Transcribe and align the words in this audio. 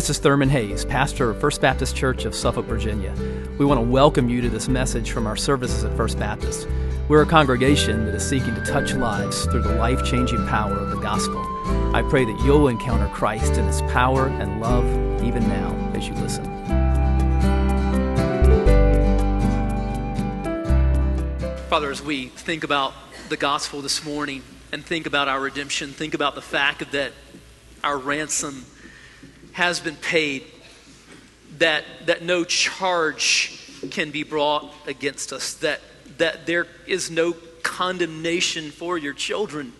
This 0.00 0.08
is 0.08 0.18
Thurman 0.18 0.48
Hayes, 0.48 0.86
pastor 0.86 1.28
of 1.28 1.38
First 1.42 1.60
Baptist 1.60 1.94
Church 1.94 2.24
of 2.24 2.34
Suffolk, 2.34 2.64
Virginia. 2.64 3.14
We 3.58 3.66
want 3.66 3.78
to 3.80 3.86
welcome 3.86 4.30
you 4.30 4.40
to 4.40 4.48
this 4.48 4.66
message 4.66 5.10
from 5.10 5.26
our 5.26 5.36
services 5.36 5.84
at 5.84 5.94
First 5.94 6.18
Baptist. 6.18 6.66
We're 7.08 7.20
a 7.20 7.26
congregation 7.26 8.06
that 8.06 8.14
is 8.14 8.26
seeking 8.26 8.54
to 8.54 8.64
touch 8.64 8.94
lives 8.94 9.44
through 9.44 9.60
the 9.60 9.74
life 9.74 10.02
changing 10.02 10.46
power 10.46 10.72
of 10.72 10.88
the 10.88 11.00
gospel. 11.00 11.44
I 11.94 12.00
pray 12.00 12.24
that 12.24 12.40
you'll 12.42 12.68
encounter 12.68 13.08
Christ 13.08 13.58
in 13.58 13.66
his 13.66 13.82
power 13.92 14.28
and 14.28 14.58
love 14.58 14.86
even 15.22 15.46
now 15.46 15.76
as 15.94 16.08
you 16.08 16.14
listen. 16.14 16.46
Father, 21.68 21.90
as 21.90 22.02
we 22.02 22.28
think 22.28 22.64
about 22.64 22.94
the 23.28 23.36
gospel 23.36 23.82
this 23.82 24.02
morning 24.02 24.44
and 24.72 24.82
think 24.82 25.04
about 25.04 25.28
our 25.28 25.42
redemption, 25.42 25.90
think 25.90 26.14
about 26.14 26.34
the 26.34 26.40
fact 26.40 26.90
that 26.92 27.12
our 27.84 27.98
ransom 27.98 28.64
has 29.60 29.78
been 29.78 29.96
paid, 29.96 30.42
that, 31.58 31.84
that 32.06 32.22
no 32.22 32.44
charge 32.44 33.60
can 33.90 34.10
be 34.10 34.22
brought 34.22 34.72
against 34.86 35.34
us, 35.34 35.52
that, 35.52 35.82
that 36.16 36.46
there 36.46 36.66
is 36.86 37.10
no 37.10 37.34
condemnation 37.62 38.70
for 38.70 38.96
your 38.96 39.12
children 39.12 39.74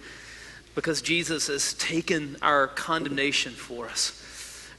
because 0.75 1.01
Jesus 1.01 1.47
has 1.47 1.73
taken 1.73 2.37
our 2.43 2.67
condemnation 2.67 3.53
for 3.53 3.89
us. 3.89 4.11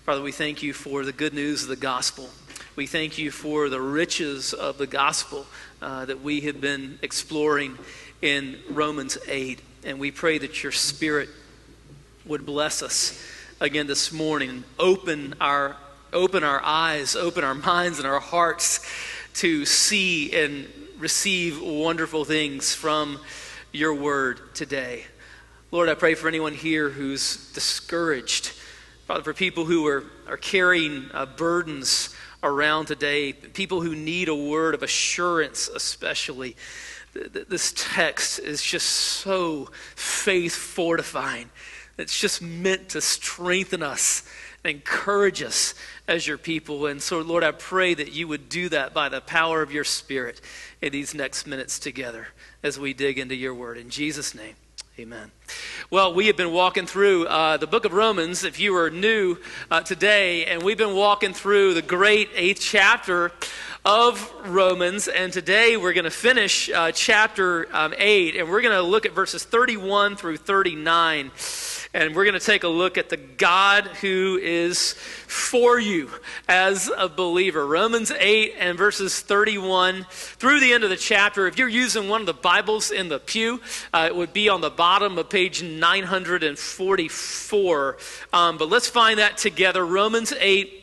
Father, 0.05 0.21
we 0.21 0.31
thank 0.31 0.61
you 0.61 0.71
for 0.71 1.03
the 1.03 1.11
good 1.11 1.33
news 1.33 1.63
of 1.63 1.70
the 1.70 1.75
gospel. 1.75 2.29
We 2.75 2.85
thank 2.85 3.17
you 3.17 3.31
for 3.31 3.70
the 3.70 3.81
riches 3.81 4.53
of 4.53 4.77
the 4.77 4.85
gospel 4.85 5.47
uh, 5.81 6.05
that 6.05 6.21
we 6.21 6.41
have 6.41 6.61
been 6.61 6.99
exploring 7.01 7.75
in 8.21 8.59
Romans 8.70 9.17
8. 9.27 9.61
And 9.83 9.99
we 9.99 10.11
pray 10.11 10.37
that 10.37 10.61
your 10.61 10.71
spirit 10.71 11.29
would 12.27 12.45
bless 12.45 12.83
us 12.83 13.20
again 13.62 13.85
this 13.85 14.12
morning. 14.12 14.63
Open 14.79 15.35
our, 15.40 15.77
open 16.12 16.43
our 16.43 16.59
eyes, 16.63 17.15
open 17.15 17.43
our 17.43 17.54
minds 17.54 17.99
and 17.99 18.07
our 18.07 18.20
hearts 18.20 18.84
to 19.35 19.65
see 19.65 20.35
and 20.35 20.67
receive 20.98 21.62
wonderful 21.62 22.26
things 22.26 22.73
from 22.73 23.20
your 23.71 23.93
word 23.93 24.55
today. 24.55 25.05
Lord, 25.70 25.89
I 25.89 25.93
pray 25.93 26.15
for 26.15 26.27
anyone 26.27 26.55
here 26.55 26.89
who's 26.89 27.51
discouraged. 27.54 28.48
Father, 29.05 29.21
for 29.21 29.34
people 29.35 29.65
who 29.65 29.85
are, 29.85 30.05
are 30.27 30.37
carrying 30.37 31.05
uh, 31.13 31.27
burdens 31.27 32.15
around 32.41 32.87
today, 32.87 33.32
people 33.32 33.82
who 33.82 33.93
need 33.93 34.27
a 34.27 34.35
word 34.35 34.73
of 34.73 34.82
assurance, 34.82 35.67
especially. 35.67 36.55
This 37.13 37.73
text 37.77 38.39
is 38.39 38.63
just 38.63 38.87
so 38.87 39.70
faith 39.95 40.55
fortifying. 40.55 41.51
It's 41.97 42.20
just 42.20 42.41
meant 42.41 42.89
to 42.89 43.01
strengthen 43.01 43.84
us 43.84 44.23
and 44.63 44.75
encourage 44.75 45.41
us 45.41 45.73
as 46.07 46.27
your 46.27 46.37
people. 46.37 46.85
And 46.85 47.01
so, 47.01 47.20
Lord, 47.20 47.43
I 47.43 47.51
pray 47.51 47.93
that 47.93 48.13
you 48.13 48.27
would 48.27 48.49
do 48.49 48.70
that 48.70 48.93
by 48.93 49.09
the 49.09 49.21
power 49.21 49.61
of 49.61 49.71
your 49.71 49.83
Spirit 49.83 50.41
in 50.81 50.91
these 50.91 51.13
next 51.13 51.48
minutes 51.48 51.79
together 51.79 52.27
as 52.63 52.79
we 52.79 52.93
dig 52.93 53.17
into 53.17 53.35
your 53.35 53.53
word. 53.53 53.77
In 53.77 53.89
Jesus' 53.89 54.35
name, 54.35 54.55
amen. 54.99 55.31
Well, 55.89 56.13
we 56.13 56.27
have 56.27 56.37
been 56.37 56.53
walking 56.53 56.85
through 56.85 57.25
uh, 57.25 57.57
the 57.57 57.67
book 57.67 57.85
of 57.85 57.93
Romans, 57.93 58.43
if 58.43 58.59
you 58.59 58.76
are 58.77 58.89
new 58.89 59.37
uh, 59.70 59.81
today, 59.81 60.45
and 60.45 60.63
we've 60.63 60.77
been 60.77 60.95
walking 60.95 61.33
through 61.33 61.73
the 61.73 61.81
great 61.81 62.29
eighth 62.35 62.61
chapter 62.61 63.31
of 63.83 64.31
Romans. 64.45 65.07
And 65.07 65.33
today 65.33 65.75
we're 65.75 65.94
going 65.94 66.03
to 66.03 66.11
finish 66.11 66.69
uh, 66.69 66.91
chapter 66.91 67.67
um, 67.75 67.94
8, 67.97 68.35
and 68.35 68.50
we're 68.50 68.61
going 68.61 68.75
to 68.75 68.83
look 68.83 69.05
at 69.05 69.13
verses 69.13 69.44
31 69.44 70.16
through 70.17 70.38
39 70.38 71.31
and 71.94 72.16
we're 72.16 72.23
going 72.23 72.39
to 72.39 72.45
take 72.45 72.63
a 72.63 72.69
look 72.69 72.97
at 72.97 73.09
the 73.09 73.17
God 73.17 73.84
who 73.85 74.39
is 74.41 74.94
for 74.94 75.77
you 75.79 76.09
as 76.47 76.89
a 76.97 77.09
believer. 77.09 77.67
Romans 77.67 78.11
8 78.11 78.53
and 78.57 78.77
verses 78.77 79.19
31 79.19 80.05
through 80.09 80.61
the 80.61 80.71
end 80.71 80.85
of 80.85 80.89
the 80.89 80.95
chapter. 80.95 81.47
If 81.47 81.57
you're 81.57 81.67
using 81.67 82.07
one 82.07 82.21
of 82.21 82.27
the 82.27 82.33
Bibles 82.33 82.91
in 82.91 83.09
the 83.09 83.19
pew, 83.19 83.59
uh, 83.93 84.05
it 84.07 84.16
would 84.16 84.31
be 84.31 84.47
on 84.47 84.61
the 84.61 84.69
bottom 84.69 85.17
of 85.17 85.29
page 85.29 85.61
944. 85.63 87.97
Um, 88.31 88.57
but 88.57 88.69
let's 88.69 88.87
find 88.87 89.19
that 89.19 89.37
together. 89.37 89.85
Romans 89.85 90.31
8 90.39 90.80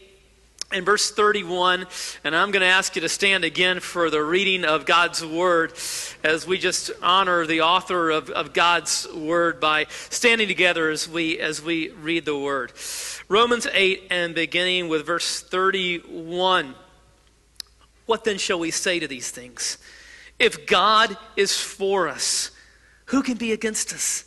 in 0.71 0.85
verse 0.85 1.11
31, 1.11 1.87
and 2.25 2.37
I'm 2.37 2.51
going 2.51 2.61
to 2.61 2.67
ask 2.67 2.95
you 2.95 3.01
to 3.01 3.09
stand 3.09 3.43
again 3.43 3.81
for 3.81 4.11
the 4.11 4.23
reading 4.23 4.67
of 4.67 4.85
God's 4.85 5.25
Word 5.25 5.73
as 6.23 6.47
we 6.47 6.59
just 6.59 6.91
honor 7.03 7.47
the 7.47 7.63
author 7.63 8.11
of, 8.11 8.29
of 8.29 8.53
God's 8.53 9.09
Word 9.15 9.61
by 9.61 9.87
standing 10.11 10.47
together 10.47 10.91
as 10.91 11.09
we, 11.09 11.39
as 11.39 11.63
we 11.63 11.89
read 11.91 12.27
the 12.27 12.37
Word. 12.37 12.73
Romans 13.29 13.67
8, 13.73 14.09
and 14.11 14.35
beginning 14.35 14.89
with 14.89 15.07
verse 15.07 15.41
31. 15.41 16.75
What 18.05 18.25
then 18.25 18.37
shall 18.37 18.59
we 18.59 18.71
say 18.71 18.99
to 18.99 19.09
these 19.09 19.31
things? 19.31 19.79
If 20.39 20.67
God 20.67 21.17
is 21.35 21.59
for 21.59 22.09
us, 22.09 22.51
who 23.07 23.23
can 23.23 23.39
be 23.39 23.53
against 23.53 23.95
us? 23.95 24.27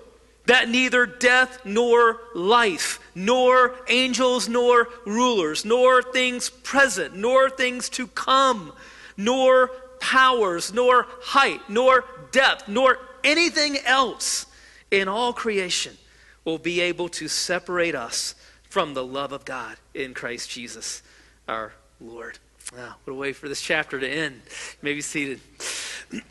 that 0.45 0.69
neither 0.69 1.05
death 1.05 1.59
nor 1.65 2.19
life, 2.33 2.99
nor 3.13 3.75
angels 3.87 4.49
nor 4.49 4.87
rulers, 5.05 5.63
nor 5.65 6.01
things 6.01 6.49
present, 6.49 7.15
nor 7.15 7.49
things 7.49 7.89
to 7.89 8.07
come, 8.07 8.73
nor 9.17 9.67
powers, 9.99 10.73
nor 10.73 11.07
height, 11.21 11.61
nor 11.69 12.05
depth, 12.31 12.67
nor 12.67 12.97
anything 13.23 13.77
else 13.85 14.47
in 14.89 15.07
all 15.07 15.31
creation 15.31 15.95
will 16.43 16.57
be 16.57 16.81
able 16.81 17.07
to 17.07 17.27
separate 17.27 17.95
us 17.95 18.35
from 18.63 18.93
the 18.93 19.05
love 19.05 19.31
of 19.31 19.45
God 19.45 19.77
in 19.93 20.13
Christ 20.13 20.49
Jesus 20.49 21.03
our 21.47 21.73
Lord. 21.99 22.39
Wow, 22.75 22.95
what 23.03 23.13
a 23.13 23.15
way 23.15 23.33
for 23.33 23.47
this 23.47 23.61
chapter 23.61 23.99
to 23.99 24.07
end. 24.07 24.35
You 24.35 24.77
may 24.81 24.93
be 24.93 25.01
seated. 25.01 25.39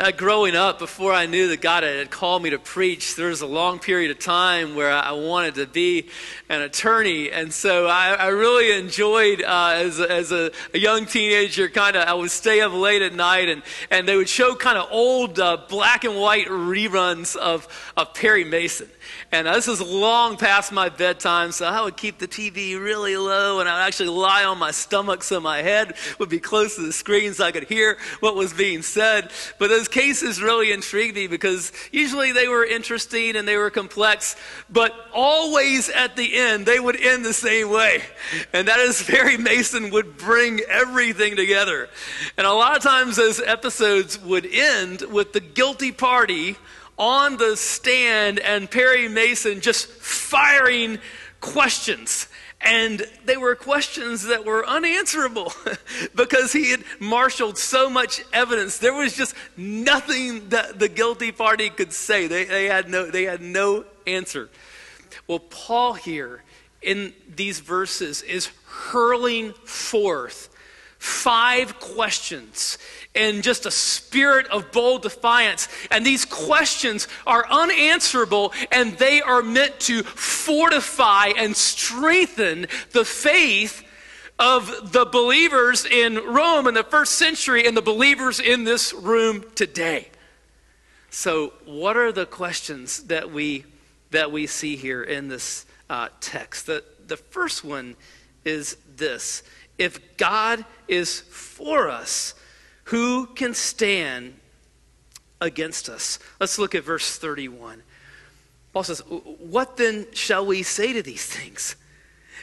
Uh, 0.01 0.11
growing 0.11 0.57
up, 0.57 0.79
before 0.79 1.13
I 1.13 1.27
knew 1.27 1.49
that 1.49 1.61
God 1.61 1.83
had 1.83 2.11
called 2.11 2.43
me 2.43 2.49
to 2.49 2.59
preach, 2.59 3.17
there 3.17 3.29
was 3.29 3.43
a 3.43 3.47
long 3.47 3.79
period 3.79 4.11
of 4.11 4.19
time 4.19 4.75
where 4.75 4.91
I 4.91 5.13
wanted 5.13 5.57
to 5.57 5.67
be 5.67 6.09
an 6.49 6.63
attorney. 6.63 7.31
And 7.31 7.53
so 7.53 7.87
I, 7.87 8.15
I 8.15 8.29
really 8.29 8.73
enjoyed, 8.81 9.43
uh, 9.43 9.73
as, 9.75 10.01
a, 10.01 10.11
as 10.11 10.33
a, 10.33 10.53
a 10.73 10.79
young 10.79 11.05
teenager, 11.05 11.69
kind 11.69 11.97
of, 11.97 12.09
I 12.09 12.15
would 12.15 12.31
stay 12.31 12.63
up 12.63 12.73
late 12.73 13.03
at 13.03 13.13
night 13.13 13.51
and, 13.51 13.63
and 13.91 14.09
they 14.09 14.17
would 14.17 14.31
show 14.31 14.55
kind 14.55 14.79
of 14.79 14.89
old 14.91 15.39
uh, 15.39 15.59
black 15.69 16.05
and 16.05 16.17
white 16.17 16.47
reruns 16.47 17.37
of, 17.37 17.69
of 17.95 18.15
Perry 18.15 18.45
Mason. 18.45 18.89
And 19.33 19.47
this 19.47 19.67
was 19.67 19.81
long 19.81 20.37
past 20.37 20.73
my 20.73 20.89
bedtime, 20.89 21.53
so 21.53 21.67
I 21.67 21.83
would 21.83 21.97
keep 21.97 22.19
the 22.19 22.29
TV 22.29 22.81
really 22.81 23.17
low 23.17 23.61
and 23.61 23.69
I 23.69 23.75
would 23.75 23.87
actually 23.87 24.09
lie 24.09 24.45
on 24.45 24.59
my 24.59 24.71
stomach 24.71 25.23
so 25.23 25.41
my 25.41 25.63
head 25.63 25.95
would 26.19 26.29
be 26.29 26.41
close 26.41 26.77
to 26.77 26.83
the 26.83 26.93
screen 26.93 27.35
so 27.35 27.45
I 27.45 27.53
could 27.53 27.65
hear 27.65 27.99
what 28.21 28.35
was 28.35 28.53
being 28.53 28.83
said. 28.83 29.31
But 29.59 29.69
those 29.69 29.89
cases 29.91 30.43
really 30.43 30.73
intrigued 30.73 31.15
me 31.15 31.27
because 31.27 31.73
usually 31.93 32.33
they 32.33 32.49
were 32.49 32.65
interesting 32.65 33.37
and 33.37 33.47
they 33.47 33.57
were 33.57 33.71
complex, 33.71 34.37
but 34.71 34.95
always 35.13 35.89
at 35.91 36.17
the 36.17 36.37
end 36.37 36.67
they 36.67 36.81
would 36.81 37.01
end 37.01 37.25
the 37.25 37.33
same 37.33 37.71
way. 37.71 38.03
And 38.53 38.69
that 38.69 38.79
is 38.81 39.03
Perry 39.03 39.37
Mason 39.37 39.91
would 39.91 40.17
bring 40.17 40.61
everything 40.69 41.37
together. 41.37 41.89
And 42.37 42.47
a 42.47 42.53
lot 42.53 42.77
of 42.77 42.83
times 42.83 43.17
those 43.17 43.41
episodes 43.41 44.19
would 44.21 44.47
end 44.47 45.03
with 45.03 45.33
the 45.33 45.41
guilty 45.41 45.93
party 45.93 46.57
on 46.99 47.39
the 47.39 47.57
stand 47.57 48.39
and 48.39 48.71
Perry 48.71 49.09
Mason 49.09 49.61
just 49.61 49.89
firing 49.89 50.99
questions 51.41 52.29
And 52.63 53.07
they 53.25 53.39
were 53.39 53.55
questions 53.55 54.25
that 54.25 54.45
were 54.45 54.67
unanswerable 54.67 55.53
because 56.15 56.53
he 56.53 56.71
had 56.71 56.85
marshaled 56.99 57.57
so 57.57 57.89
much 57.89 58.23
evidence. 58.33 58.79
There 58.79 58.93
was 58.93 59.17
just 59.17 59.35
nothing 59.57 60.51
that 60.51 60.79
the 60.79 60.89
guilty 60.89 61.33
party 61.33 61.71
could 61.71 61.93
say. 61.93 62.27
They, 62.27 62.45
they, 62.45 62.67
had, 62.67 62.91
no, 62.91 63.11
they 63.11 63.25
had 63.25 63.41
no 63.41 63.87
answer. 64.07 64.51
Well, 65.27 65.39
Paul 65.39 65.95
here 65.95 66.43
in 66.83 67.15
these 67.35 67.61
verses 67.61 68.21
is 68.23 68.51
hurling 68.67 69.53
forth 69.65 70.50
five 71.01 71.81
questions 71.81 72.77
in 73.15 73.41
just 73.41 73.65
a 73.65 73.71
spirit 73.71 74.47
of 74.49 74.71
bold 74.71 75.03
defiance. 75.03 75.67
And 75.91 76.05
these 76.05 76.27
questions 76.27 77.09
are 77.27 77.47
unanswerable 77.51 78.53
and 78.71 78.93
they 78.99 79.23
are 79.23 79.43
meant 79.43 79.81
to 79.81 80.03
fortify 80.03 81.33
and 81.37 81.57
strengthen 81.57 82.67
the 82.93 83.07
faith 83.07 83.83
of 84.39 84.93
the 84.93 85.07
believers 85.07 85.87
in 85.87 86.17
Rome 86.17 86.67
in 86.67 86.75
the 86.75 86.85
first 86.85 87.15
century 87.15 87.67
and 87.67 87.75
the 87.75 87.83
believers 87.83 88.39
in 88.39 88.65
this 88.65 88.93
room 88.93 89.45
today. 89.55 90.09
So, 91.09 91.55
what 91.65 91.97
are 91.97 92.13
the 92.13 92.27
questions 92.27 93.05
that 93.05 93.31
we 93.33 93.65
that 94.11 94.31
we 94.31 94.47
see 94.47 94.77
here 94.77 95.03
in 95.03 95.29
this 95.29 95.67
uh, 95.89 96.09
text? 96.21 96.67
The 96.67 96.85
the 97.07 97.17
first 97.17 97.65
one 97.65 97.97
is 98.45 98.77
this: 98.97 99.43
If 99.81 100.19
God 100.19 100.67
is 100.89 101.21
for 101.21 101.89
us, 101.89 102.35
who 102.85 103.25
can 103.29 103.55
stand 103.55 104.35
against 105.41 105.89
us? 105.89 106.19
Let's 106.39 106.59
look 106.59 106.75
at 106.75 106.85
verse 106.85 107.17
31. 107.17 107.83
Paul 108.75 108.85
says, 108.85 109.01
What 109.09 109.79
then 109.79 110.07
shall 110.13 110.45
we 110.45 110.63
say 110.63 110.93
to 110.93 111.03
these 111.03 111.25
things? 111.25 111.77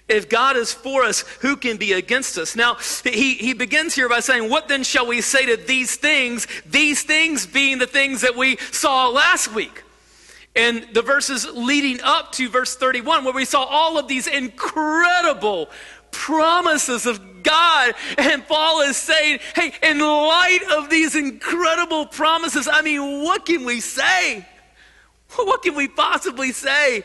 If 0.08 0.30
God 0.30 0.58
is 0.58 0.74
for 0.74 1.04
us, 1.04 1.22
who 1.42 1.56
can 1.58 1.78
be 1.78 1.94
against 1.94 2.40
us? 2.40 2.56
Now, 2.56 2.78
he, 3.04 3.36
he 3.36 3.54
begins 3.54 3.94
here 3.94 4.10
by 4.10 4.22
saying, 4.22 4.50
What 4.50 4.68
then 4.68 4.82
shall 4.82 5.06
we 5.06 5.22
say 5.22 5.46
to 5.46 5.58
these 5.58 5.96
things? 5.96 6.48
These 6.66 7.04
things 7.04 7.46
being 7.46 7.78
the 7.78 7.86
things 7.86 8.22
that 8.22 8.36
we 8.36 8.58
saw 8.58 9.10
last 9.10 9.54
week. 9.54 9.84
And 10.58 10.88
the 10.92 11.04
verses 11.04 11.46
leading 11.54 12.02
up 12.02 12.32
to 12.34 12.50
verse 12.50 12.76
31, 12.76 13.24
where 13.24 13.34
we 13.34 13.46
saw 13.46 13.64
all 13.64 14.00
of 14.00 14.08
these 14.08 14.26
incredible 14.26 15.70
promises 16.12 17.06
of 17.06 17.44
God. 17.44 17.94
And 18.18 18.46
Paul 18.48 18.82
is 18.82 18.98
saying, 18.98 19.40
hey, 19.56 19.74
in 19.82 20.00
light 20.00 20.60
of 20.72 20.90
these 20.90 21.16
incredible 21.16 22.06
promises, 22.06 22.68
I 22.72 22.82
mean, 22.82 23.24
what 23.24 23.46
can 23.46 23.66
we 23.66 23.80
say? 23.80 24.46
What 25.36 25.62
can 25.62 25.76
we 25.76 25.88
possibly 25.88 26.52
say? 26.52 27.04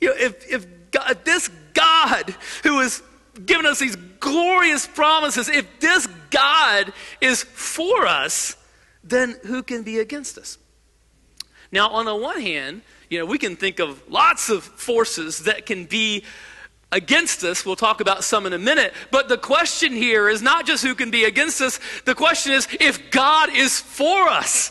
You 0.00 0.08
know, 0.08 0.14
if, 0.16 0.50
if, 0.50 0.66
God, 0.90 1.24
this 1.24 1.48
God 1.74 2.34
who 2.62 2.80
has 2.80 3.02
given 3.46 3.66
us 3.66 3.78
these 3.78 3.96
glorious 4.20 4.86
promises, 4.86 5.48
if 5.48 5.80
this 5.80 6.06
God 6.30 6.92
is 7.20 7.42
for 7.42 8.06
us, 8.06 8.56
then 9.02 9.36
who 9.44 9.62
can 9.62 9.82
be 9.82 9.98
against 9.98 10.38
us? 10.38 10.58
Now, 11.72 11.88
on 11.88 12.04
the 12.04 12.14
one 12.14 12.40
hand, 12.40 12.82
you 13.08 13.18
know, 13.18 13.26
we 13.26 13.38
can 13.38 13.56
think 13.56 13.78
of 13.78 14.02
lots 14.08 14.50
of 14.50 14.62
forces 14.62 15.40
that 15.40 15.66
can 15.66 15.86
be 15.86 16.24
against 16.92 17.42
us. 17.42 17.66
We'll 17.66 17.74
talk 17.74 18.00
about 18.00 18.22
some 18.22 18.46
in 18.46 18.52
a 18.52 18.58
minute. 18.58 18.92
But 19.10 19.28
the 19.28 19.38
question 19.38 19.92
here 19.92 20.28
is 20.28 20.42
not 20.42 20.66
just 20.66 20.84
who 20.84 20.94
can 20.94 21.10
be 21.10 21.24
against 21.24 21.60
us. 21.60 21.80
The 22.04 22.14
question 22.14 22.52
is 22.52 22.68
if 22.78 23.10
God 23.10 23.48
is 23.54 23.80
for 23.80 24.28
us, 24.28 24.70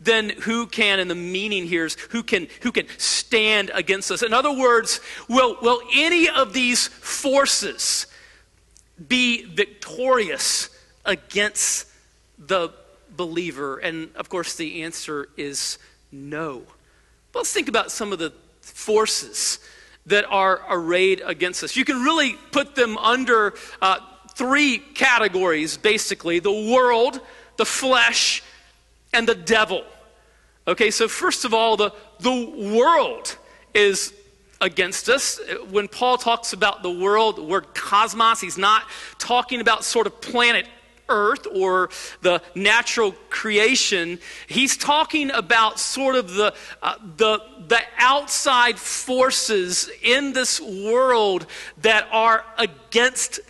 then 0.00 0.30
who 0.30 0.66
can, 0.66 0.98
and 0.98 1.08
the 1.08 1.14
meaning 1.14 1.66
here 1.66 1.84
is 1.84 1.94
who 2.10 2.24
can, 2.24 2.48
who 2.62 2.72
can 2.72 2.86
stand 2.98 3.70
against 3.72 4.10
us. 4.10 4.22
In 4.22 4.32
other 4.32 4.52
words, 4.52 5.00
will, 5.28 5.56
will 5.62 5.80
any 5.94 6.28
of 6.28 6.52
these 6.52 6.88
forces 6.88 8.06
be 9.06 9.44
victorious 9.44 10.70
against 11.04 11.86
the 12.36 12.70
believer? 13.16 13.78
And 13.78 14.10
of 14.16 14.28
course, 14.28 14.56
the 14.56 14.82
answer 14.82 15.28
is 15.36 15.78
no. 16.10 16.62
But 17.32 17.40
let's 17.40 17.52
think 17.52 17.68
about 17.68 17.92
some 17.92 18.12
of 18.12 18.18
the 18.18 18.32
forces 18.60 19.60
that 20.06 20.24
are 20.28 20.60
arrayed 20.68 21.22
against 21.24 21.62
us. 21.62 21.76
You 21.76 21.84
can 21.84 22.02
really 22.02 22.34
put 22.50 22.74
them 22.74 22.98
under 22.98 23.54
uh, 23.80 23.98
three 24.34 24.78
categories, 24.78 25.76
basically 25.76 26.38
the 26.38 26.70
world, 26.72 27.20
the 27.56 27.64
flesh, 27.64 28.42
and 29.12 29.28
the 29.28 29.34
devil. 29.34 29.84
Okay, 30.66 30.90
so 30.90 31.08
first 31.08 31.44
of 31.44 31.54
all, 31.54 31.76
the, 31.76 31.92
the 32.20 32.72
world 32.74 33.36
is 33.74 34.14
against 34.60 35.08
us. 35.08 35.40
When 35.70 35.88
Paul 35.88 36.18
talks 36.18 36.52
about 36.52 36.82
the 36.82 36.90
world, 36.90 37.36
the 37.36 37.42
word 37.42 37.74
cosmos, 37.74 38.40
he's 38.40 38.58
not 38.58 38.84
talking 39.18 39.60
about 39.60 39.84
sort 39.84 40.06
of 40.06 40.20
planet 40.20 40.66
earth 41.08 41.46
or 41.52 41.90
the 42.20 42.42
natural 42.54 43.12
creation. 43.30 44.18
He's 44.46 44.76
talking 44.76 45.30
about 45.30 45.78
sort 45.78 46.16
of 46.16 46.34
the, 46.34 46.54
uh, 46.82 46.96
the, 47.16 47.40
the 47.68 47.80
outside 47.98 48.78
forces 48.78 49.90
in 50.02 50.32
this 50.32 50.60
world 50.60 51.46
that 51.78 52.08
are 52.12 52.44
against 52.58 53.40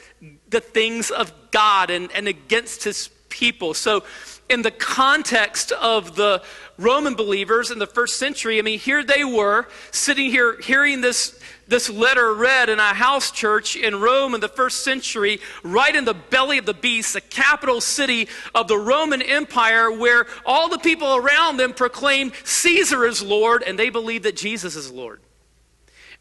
the 0.49 0.61
things 0.61 1.11
of 1.11 1.33
God 1.51 1.91
and, 1.91 2.11
and 2.13 2.29
against 2.29 2.85
his 2.85 3.11
people. 3.29 3.75
So, 3.75 4.05
in 4.53 4.63
the 4.63 4.71
context 4.71 5.73
of 5.73 6.15
the 6.15 6.43
Roman 6.77 7.15
believers 7.15 7.71
in 7.71 7.79
the 7.79 7.87
first 7.87 8.19
century, 8.19 8.59
I 8.59 8.63
mean, 8.63 8.79
here 8.79 9.03
they 9.03 9.25
were 9.25 9.67
sitting 9.91 10.31
here 10.31 10.61
hearing 10.61 11.01
this 11.01 11.39
this 11.69 11.89
letter 11.89 12.35
read 12.35 12.69
in 12.69 12.79
a 12.79 12.93
house 12.93 13.31
church 13.31 13.77
in 13.77 13.99
Rome 13.99 14.35
in 14.35 14.43
the 14.43 14.49
first 14.49 14.85
century, 14.85 15.41
right 15.63 15.95
in 15.95 16.05
the 16.05 16.13
belly 16.13 16.59
of 16.59 16.67
the 16.67 16.75
beast, 16.75 17.15
the 17.15 17.21
capital 17.23 17.81
city 17.81 18.29
of 18.55 18.69
the 18.69 18.77
Roman 18.77 19.23
Empire, 19.23 19.91
where 19.91 20.27
all 20.45 20.69
the 20.69 20.79
people 20.79 21.17
around 21.17 21.57
them 21.57 21.73
proclaimed 21.73 22.33
Caesar 22.45 23.07
is 23.07 23.23
Lord, 23.23 23.63
and 23.63 23.79
they 23.79 23.89
believed 23.89 24.25
that 24.25 24.37
Jesus 24.37 24.77
is 24.77 24.91
Lord. 24.91 25.21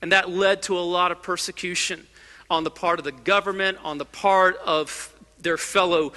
And 0.02 0.14
that 0.14 0.30
led 0.30 0.62
to 0.64 0.78
a 0.78 0.80
lot 0.80 1.12
of 1.12 1.22
persecution 1.22 2.08
on 2.50 2.64
the 2.64 2.72
part 2.72 3.00
of 3.00 3.04
the 3.04 3.12
government, 3.12 3.78
on 3.84 3.98
the 3.98 4.06
part 4.06 4.58
of 4.66 5.14
their 5.40 5.58
fellow 5.58 6.14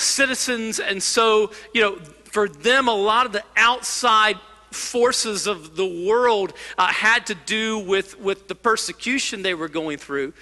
citizens. 0.00 0.80
And 0.80 1.02
so, 1.02 1.52
you 1.72 1.80
know, 1.82 1.96
for 2.24 2.48
them, 2.48 2.88
a 2.88 2.94
lot 2.94 3.26
of 3.26 3.32
the 3.32 3.44
outside 3.56 4.36
forces 4.70 5.46
of 5.46 5.76
the 5.76 6.06
world 6.06 6.52
uh, 6.78 6.86
had 6.86 7.26
to 7.26 7.34
do 7.34 7.78
with, 7.78 8.18
with 8.20 8.48
the 8.48 8.54
persecution 8.54 9.42
they 9.42 9.54
were 9.54 9.68
going 9.68 9.98
through. 9.98 10.32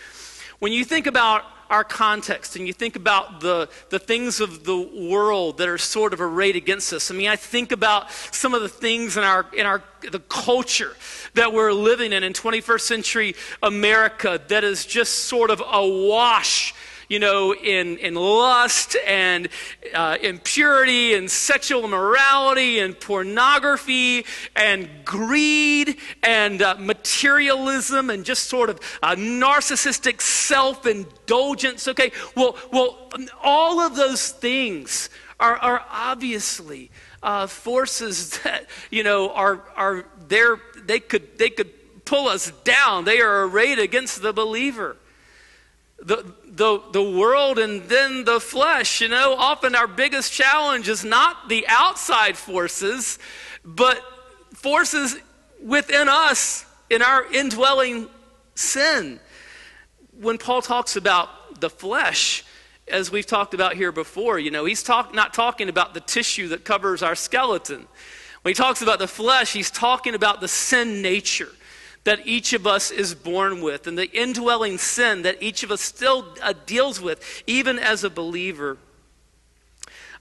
When 0.58 0.72
you 0.72 0.84
think 0.84 1.06
about 1.06 1.44
our 1.70 1.84
context 1.84 2.56
and 2.56 2.66
you 2.66 2.72
think 2.72 2.96
about 2.96 3.40
the, 3.40 3.68
the 3.90 3.98
things 3.98 4.40
of 4.40 4.64
the 4.64 4.78
world 5.10 5.58
that 5.58 5.68
are 5.68 5.78
sort 5.78 6.12
of 6.12 6.20
arrayed 6.20 6.56
against 6.56 6.92
us. 6.92 7.10
I 7.10 7.14
mean, 7.14 7.28
I 7.28 7.36
think 7.36 7.72
about 7.72 8.10
some 8.10 8.54
of 8.54 8.62
the 8.62 8.68
things 8.68 9.16
in 9.16 9.24
our, 9.24 9.46
in 9.54 9.66
our 9.66 9.82
the 10.10 10.20
culture 10.20 10.96
that 11.34 11.52
we're 11.52 11.72
living 11.72 12.12
in 12.12 12.22
in 12.22 12.32
21st 12.32 12.80
century 12.80 13.34
America 13.62 14.40
that 14.48 14.64
is 14.64 14.86
just 14.86 15.24
sort 15.24 15.50
of 15.50 15.62
awash 15.66 16.74
you 17.08 17.18
know, 17.18 17.54
in, 17.54 17.96
in 17.98 18.14
lust 18.14 18.96
and 19.06 19.48
uh, 19.94 20.18
impurity 20.22 21.14
and 21.14 21.30
sexual 21.30 21.84
immorality 21.84 22.78
and 22.80 22.98
pornography 23.00 24.26
and 24.54 24.88
greed 25.04 25.96
and 26.22 26.60
uh, 26.60 26.76
materialism 26.78 28.10
and 28.10 28.24
just 28.24 28.44
sort 28.44 28.68
of 28.68 28.78
uh, 29.02 29.14
narcissistic 29.14 30.20
self 30.20 30.86
indulgence. 30.86 31.88
Okay, 31.88 32.12
well, 32.36 32.56
well, 32.70 33.10
all 33.42 33.80
of 33.80 33.96
those 33.96 34.30
things 34.30 35.08
are, 35.40 35.56
are 35.56 35.84
obviously 35.90 36.90
uh, 37.22 37.46
forces 37.46 38.38
that, 38.42 38.66
you 38.90 39.02
know, 39.02 39.30
are, 39.30 39.64
are 39.76 40.04
there, 40.28 40.60
they 40.76 41.00
could, 41.00 41.38
they 41.38 41.48
could 41.48 41.70
pull 42.04 42.28
us 42.28 42.52
down. 42.64 43.06
They 43.06 43.20
are 43.22 43.44
arrayed 43.44 43.78
against 43.78 44.20
the 44.20 44.34
believer 44.34 44.96
the, 45.98 46.32
the, 46.58 46.82
the 46.92 47.02
world 47.02 47.58
and 47.58 47.84
then 47.84 48.24
the 48.24 48.40
flesh. 48.40 49.00
You 49.00 49.08
know, 49.08 49.34
often 49.38 49.74
our 49.74 49.86
biggest 49.86 50.32
challenge 50.32 50.88
is 50.88 51.04
not 51.04 51.48
the 51.48 51.64
outside 51.68 52.36
forces, 52.36 53.18
but 53.64 54.02
forces 54.54 55.16
within 55.62 56.08
us 56.08 56.66
in 56.90 57.00
our 57.00 57.24
indwelling 57.32 58.08
sin. 58.54 59.20
When 60.20 60.36
Paul 60.36 60.60
talks 60.60 60.96
about 60.96 61.60
the 61.60 61.70
flesh, 61.70 62.44
as 62.88 63.12
we've 63.12 63.26
talked 63.26 63.54
about 63.54 63.74
here 63.74 63.92
before, 63.92 64.38
you 64.38 64.50
know, 64.50 64.64
he's 64.64 64.82
talk, 64.82 65.14
not 65.14 65.32
talking 65.32 65.68
about 65.68 65.94
the 65.94 66.00
tissue 66.00 66.48
that 66.48 66.64
covers 66.64 67.02
our 67.02 67.14
skeleton. 67.14 67.86
When 68.42 68.50
he 68.50 68.54
talks 68.54 68.82
about 68.82 68.98
the 68.98 69.08
flesh, 69.08 69.52
he's 69.52 69.70
talking 69.70 70.14
about 70.14 70.40
the 70.40 70.48
sin 70.48 71.02
nature 71.02 71.50
that 72.04 72.26
each 72.26 72.52
of 72.52 72.66
us 72.66 72.90
is 72.90 73.14
born 73.14 73.60
with 73.60 73.86
and 73.86 73.98
the 73.98 74.10
indwelling 74.10 74.78
sin 74.78 75.22
that 75.22 75.42
each 75.42 75.62
of 75.62 75.70
us 75.70 75.80
still 75.80 76.34
uh, 76.42 76.54
deals 76.66 77.00
with, 77.00 77.42
even 77.46 77.78
as 77.78 78.04
a 78.04 78.10
believer. 78.10 78.78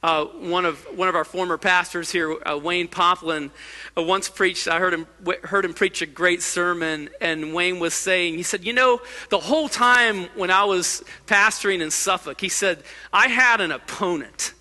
Uh, 0.04 0.26
one 0.26 0.64
of 0.64 0.78
one 0.96 1.08
of 1.08 1.16
our 1.16 1.24
former 1.24 1.58
pastors 1.58 2.12
here, 2.12 2.38
uh, 2.48 2.56
Wayne 2.56 2.88
Poplin, 2.88 3.50
uh, 3.98 4.04
once 4.04 4.30
preached. 4.30 4.68
I 4.68 4.78
heard 4.78 4.94
him 4.94 5.08
heard 5.44 5.66
him 5.66 5.74
preach 5.74 6.04
a 6.04 6.06
great 6.06 6.44
sermon, 6.44 7.10
and 7.20 7.52
Wayne 7.52 7.80
was 7.80 7.96
saying, 7.96 8.36
he 8.36 8.44
said, 8.44 8.64
"You 8.64 8.74
know, 8.74 9.02
the 9.30 9.40
whole 9.40 9.68
time 9.68 10.26
when 10.36 10.52
I 10.52 10.66
was 10.66 11.04
pastoring 11.26 11.82
in 11.82 11.90
Suffolk, 11.90 12.40
he 12.40 12.50
said 12.50 12.84
I 13.12 13.28
had 13.28 13.60
an 13.60 13.72
opponent." 13.72 14.54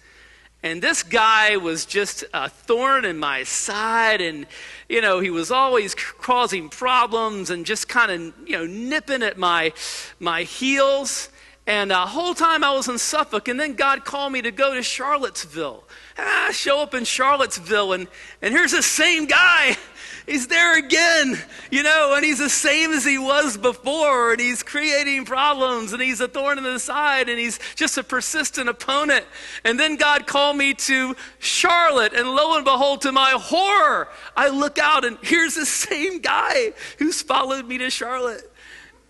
And 0.67 0.83
this 0.83 1.05
guy 1.05 1.57
was 1.59 1.87
just 1.87 2.25
a 2.35 2.49
thorn 2.49 3.05
in 3.05 3.19
my 3.19 3.45
side. 3.45 4.21
And, 4.21 4.47
you 4.89 5.01
know, 5.01 5.21
he 5.21 5.31
was 5.31 5.53
always 5.53 5.95
causing 5.95 6.69
problems 6.69 7.51
and 7.51 7.65
just 7.65 7.89
kind 7.89 8.11
of, 8.11 8.35
you 8.45 8.59
know, 8.59 8.67
nipping 8.67 9.23
at 9.23 9.39
my, 9.39 9.73
my 10.19 10.43
heels. 10.43 11.29
And 11.69 11.93
the 11.93 11.95
whole 11.95 12.35
time 12.35 12.65
I 12.65 12.73
was 12.75 12.89
in 12.89 12.99
Suffolk, 12.99 13.47
and 13.47 13.61
then 13.61 13.75
God 13.75 14.05
called 14.05 14.33
me 14.33 14.43
to 14.43 14.51
go 14.51 14.75
to 14.75 14.83
Charlottesville. 14.83 15.85
And 16.19 16.29
I 16.29 16.51
show 16.51 16.81
up 16.81 16.95
in 16.95 17.05
Charlottesville, 17.05 17.93
and, 17.93 18.09
and 18.43 18.53
here's 18.53 18.73
the 18.73 18.83
same 18.83 19.27
guy. 19.27 19.77
He's 20.27 20.49
there 20.49 20.77
again, 20.77 21.39
you 21.71 21.85
know, 21.85 22.15
and 22.17 22.25
he's 22.25 22.41
the 22.41 22.51
same 22.51 22.91
as 22.91 23.05
he 23.05 23.17
was 23.17 23.57
before, 23.57 24.33
and 24.33 24.41
he's 24.41 24.65
creating 24.65 25.25
problems, 25.25 25.93
and 25.93 26.03
he's 26.03 26.21
a 26.21 26.27
thorn 26.27 26.59
in 26.59 26.65
the 26.65 26.81
side, 26.81 27.29
and 27.29 27.39
he's 27.39 27.61
just 27.77 27.97
a 27.97 28.03
persistent 28.03 28.69
opponent. 28.69 29.25
And 29.63 29.79
then 29.79 29.95
God 29.95 30.27
called 30.27 30.57
me 30.57 30.75
to 30.75 31.15
Charlotte, 31.39 32.13
and 32.13 32.29
lo 32.29 32.57
and 32.57 32.65
behold, 32.65 33.03
to 33.03 33.13
my 33.13 33.31
horror, 33.37 34.09
I 34.37 34.49
look 34.49 34.79
out, 34.79 35.05
and 35.05 35.17
here's 35.23 35.55
the 35.55 35.65
same 35.65 36.21
guy 36.21 36.73
who's 36.99 37.23
followed 37.23 37.67
me 37.67 37.79
to 37.79 37.89
Charlotte. 37.89 38.53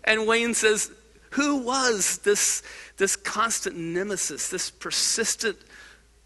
And 0.03 0.27
Wayne 0.27 0.53
says, 0.53 0.91
Who 1.31 1.57
was 1.57 2.19
this, 2.19 2.61
this 2.97 3.15
constant 3.15 3.75
nemesis, 3.75 4.49
this 4.49 4.69
persistent 4.69 5.57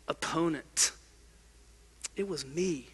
opponent? 0.10 0.92
It 2.18 2.28
was 2.28 2.46
me. 2.46 2.88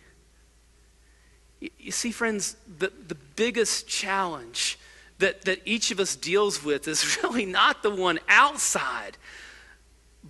You 1.60 1.92
see, 1.92 2.12
friends, 2.12 2.56
the, 2.78 2.92
the 3.08 3.16
biggest 3.36 3.88
challenge 3.88 4.78
that, 5.20 5.44
that 5.44 5.62
each 5.66 5.92
of 5.92 6.00
us 6.00 6.16
deals 6.16 6.64
with 6.64 6.88
is 6.88 7.18
really 7.24 7.46
not 7.46 7.84
the 7.84 7.90
one 7.90 8.20
outside, 8.28 9.18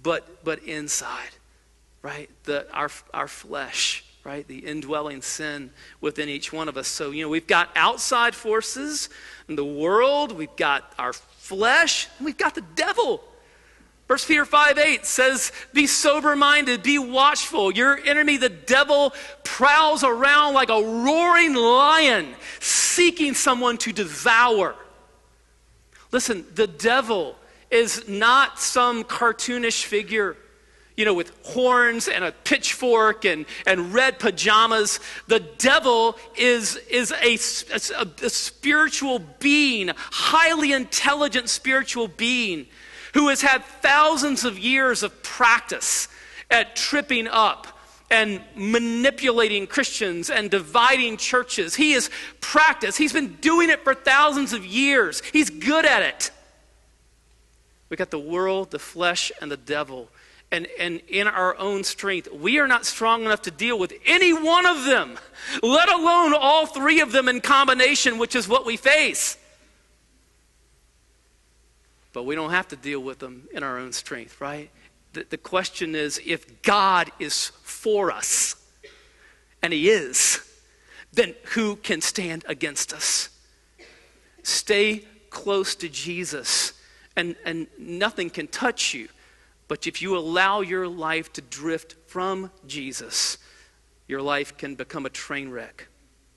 but, 0.01 0.43
but 0.43 0.63
inside, 0.63 1.29
right? 2.01 2.29
The, 2.43 2.71
our, 2.73 2.89
our 3.13 3.27
flesh, 3.27 4.05
right? 4.23 4.47
The 4.47 4.59
indwelling 4.59 5.21
sin 5.21 5.71
within 5.99 6.29
each 6.29 6.53
one 6.53 6.69
of 6.69 6.77
us. 6.77 6.87
So, 6.87 7.11
you 7.11 7.23
know, 7.23 7.29
we've 7.29 7.47
got 7.47 7.69
outside 7.75 8.35
forces 8.35 9.09
in 9.49 9.55
the 9.55 9.65
world, 9.65 10.31
we've 10.31 10.55
got 10.55 10.93
our 10.97 11.13
flesh, 11.13 12.07
and 12.17 12.25
we've 12.25 12.37
got 12.37 12.55
the 12.55 12.63
devil. 12.75 13.23
First 14.07 14.29
Peter 14.29 14.45
5 14.45 14.77
8 14.77 15.05
says, 15.05 15.51
Be 15.73 15.85
sober 15.85 16.35
minded, 16.35 16.81
be 16.81 16.97
watchful. 16.97 17.73
Your 17.73 17.97
enemy, 17.97 18.37
the 18.37 18.49
devil, 18.49 19.13
prowls 19.43 20.03
around 20.03 20.53
like 20.53 20.69
a 20.69 20.81
roaring 20.81 21.53
lion, 21.53 22.33
seeking 22.61 23.33
someone 23.33 23.77
to 23.79 23.91
devour. 23.91 24.75
Listen, 26.13 26.45
the 26.55 26.67
devil 26.67 27.35
is 27.69 28.07
not 28.07 28.61
some 28.61 29.03
cartoonish 29.03 29.83
figure, 29.83 30.37
you 30.95 31.03
know, 31.03 31.13
with 31.13 31.33
horns 31.43 32.07
and 32.07 32.23
a 32.23 32.31
pitchfork 32.31 33.25
and, 33.25 33.45
and 33.65 33.93
red 33.93 34.19
pajamas. 34.19 35.01
The 35.27 35.41
devil 35.41 36.17
is, 36.37 36.77
is 36.89 37.11
a, 37.11 37.37
a, 37.99 38.25
a 38.25 38.29
spiritual 38.29 39.19
being, 39.39 39.91
highly 39.97 40.71
intelligent 40.71 41.49
spiritual 41.49 42.07
being 42.07 42.67
who 43.17 43.29
has 43.29 43.41
had 43.41 43.65
thousands 43.65 44.45
of 44.45 44.59
years 44.59 45.01
of 45.01 45.23
practice 45.23 46.07
at 46.51 46.75
tripping 46.75 47.27
up 47.27 47.65
and 48.11 48.39
manipulating 48.55 49.65
Christians 49.65 50.29
and 50.29 50.51
dividing 50.51 51.17
churches. 51.17 51.73
He 51.73 51.93
has 51.93 52.11
practiced, 52.41 52.99
he's 52.99 53.13
been 53.13 53.33
doing 53.37 53.71
it 53.71 53.83
for 53.83 53.95
thousands 53.95 54.53
of 54.53 54.63
years. 54.63 55.23
He's 55.33 55.49
good 55.49 55.83
at 55.83 56.03
it. 56.03 56.29
We 57.89 57.97
got 57.97 58.11
the 58.11 58.19
world, 58.19 58.69
the 58.69 58.77
flesh, 58.77 59.31
and 59.41 59.49
the 59.49 59.57
devil. 59.57 60.09
And, 60.51 60.67
and 60.79 61.01
in 61.07 61.25
our 61.27 61.57
own 61.57 61.83
strength, 61.83 62.31
we 62.31 62.59
are 62.59 62.67
not 62.67 62.85
strong 62.85 63.23
enough 63.25 63.41
to 63.41 63.51
deal 63.51 63.79
with 63.79 63.93
any 64.05 64.31
one 64.31 64.67
of 64.67 64.85
them, 64.85 65.17
let 65.63 65.89
alone 65.89 66.35
all 66.35 66.67
three 66.67 67.01
of 67.01 67.11
them 67.11 67.27
in 67.27 67.41
combination, 67.41 68.19
which 68.19 68.35
is 68.35 68.47
what 68.47 68.63
we 68.63 68.77
face. 68.77 69.39
But 72.13 72.23
we 72.23 72.35
don't 72.35 72.51
have 72.51 72.67
to 72.69 72.75
deal 72.75 72.99
with 72.99 73.19
them 73.19 73.47
in 73.53 73.63
our 73.63 73.77
own 73.77 73.93
strength, 73.93 74.41
right? 74.41 74.69
The, 75.13 75.25
the 75.29 75.37
question 75.37 75.95
is 75.95 76.21
if 76.25 76.61
God 76.61 77.11
is 77.19 77.51
for 77.63 78.11
us, 78.11 78.55
and 79.61 79.73
He 79.73 79.89
is, 79.89 80.41
then 81.13 81.35
who 81.53 81.75
can 81.75 82.01
stand 82.01 82.45
against 82.47 82.93
us? 82.93 83.29
Stay 84.43 85.05
close 85.29 85.75
to 85.75 85.89
Jesus, 85.89 86.73
and, 87.15 87.35
and 87.45 87.67
nothing 87.77 88.29
can 88.29 88.47
touch 88.47 88.93
you. 88.93 89.09
But 89.67 89.87
if 89.87 90.01
you 90.01 90.17
allow 90.17 90.61
your 90.61 90.87
life 90.87 91.33
to 91.33 91.41
drift 91.41 91.95
from 92.07 92.51
Jesus, 92.65 93.37
your 94.07 94.21
life 94.21 94.57
can 94.57 94.75
become 94.75 95.05
a 95.05 95.09
train 95.09 95.49
wreck 95.49 95.87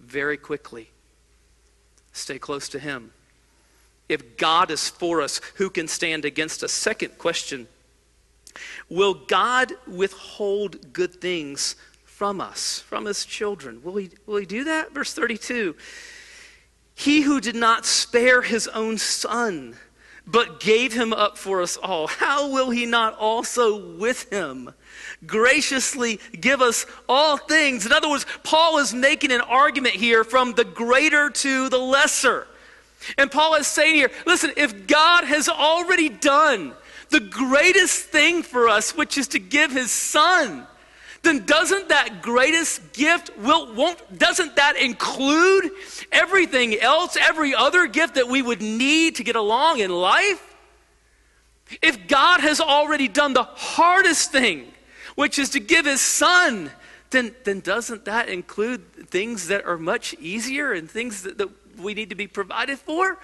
very 0.00 0.36
quickly. 0.36 0.90
Stay 2.12 2.38
close 2.38 2.68
to 2.70 2.78
Him. 2.78 3.12
If 4.10 4.36
God 4.36 4.72
is 4.72 4.88
for 4.88 5.22
us, 5.22 5.40
who 5.54 5.70
can 5.70 5.86
stand 5.86 6.24
against 6.24 6.64
us? 6.64 6.72
Second 6.72 7.16
question 7.16 7.68
Will 8.88 9.14
God 9.14 9.72
withhold 9.86 10.92
good 10.92 11.14
things 11.14 11.76
from 12.04 12.40
us, 12.40 12.80
from 12.80 13.04
his 13.04 13.24
children? 13.24 13.82
Will 13.84 13.96
he, 13.96 14.10
will 14.26 14.38
he 14.38 14.46
do 14.46 14.64
that? 14.64 14.92
Verse 14.92 15.14
32 15.14 15.76
He 16.94 17.22
who 17.22 17.40
did 17.40 17.54
not 17.54 17.86
spare 17.86 18.42
his 18.42 18.66
own 18.66 18.98
son, 18.98 19.76
but 20.26 20.58
gave 20.58 20.92
him 20.92 21.12
up 21.12 21.38
for 21.38 21.62
us 21.62 21.76
all, 21.76 22.08
how 22.08 22.50
will 22.50 22.70
he 22.70 22.86
not 22.86 23.16
also 23.16 23.96
with 23.96 24.30
him? 24.32 24.74
graciously 25.26 26.20
give 26.40 26.62
us 26.62 26.86
all 27.08 27.36
things. 27.36 27.86
In 27.86 27.92
other 27.92 28.08
words, 28.08 28.26
Paul 28.42 28.78
is 28.78 28.94
making 28.94 29.32
an 29.32 29.40
argument 29.40 29.94
here 29.94 30.24
from 30.24 30.52
the 30.52 30.64
greater 30.64 31.30
to 31.30 31.68
the 31.68 31.78
lesser. 31.78 32.46
And 33.16 33.30
Paul 33.30 33.54
is 33.54 33.66
saying 33.66 33.94
here 33.94 34.10
listen, 34.26 34.52
if 34.56 34.86
God 34.86 35.24
has 35.24 35.48
already 35.48 36.08
done 36.08 36.74
the 37.10 37.20
greatest 37.20 38.06
thing 38.06 38.42
for 38.42 38.68
us, 38.68 38.96
which 38.96 39.18
is 39.18 39.28
to 39.28 39.38
give 39.38 39.72
his 39.72 39.90
son, 39.90 40.66
then 41.22 41.44
doesn't 41.44 41.88
that 41.88 42.22
greatest 42.22 42.92
gift 42.92 43.30
will 43.38 43.74
won't 43.74 44.18
doesn't 44.18 44.56
that 44.56 44.76
include 44.76 45.70
everything 46.12 46.78
else 46.78 47.16
every 47.16 47.54
other 47.54 47.86
gift 47.86 48.14
that 48.14 48.28
we 48.28 48.40
would 48.40 48.62
need 48.62 49.16
to 49.16 49.24
get 49.24 49.36
along 49.36 49.80
in 49.80 49.90
life? 49.90 50.56
If 51.82 52.08
god 52.08 52.40
has 52.40 52.60
already 52.60 53.06
done 53.06 53.34
the 53.34 53.44
hardest 53.44 54.32
thing 54.32 54.72
which 55.14 55.38
is 55.38 55.50
to 55.50 55.60
give 55.60 55.84
his 55.84 56.00
son 56.00 56.70
then 57.10 57.34
then 57.44 57.60
doesn't 57.60 58.06
that 58.06 58.28
include 58.28 59.10
things 59.10 59.48
that 59.48 59.64
are 59.66 59.78
much 59.78 60.14
easier 60.14 60.72
and 60.72 60.90
things 60.90 61.22
that, 61.22 61.38
that 61.38 61.48
we 61.82 61.94
need 61.94 62.10
to 62.10 62.16
be 62.16 62.26
provided 62.26 62.78
for? 62.78 63.18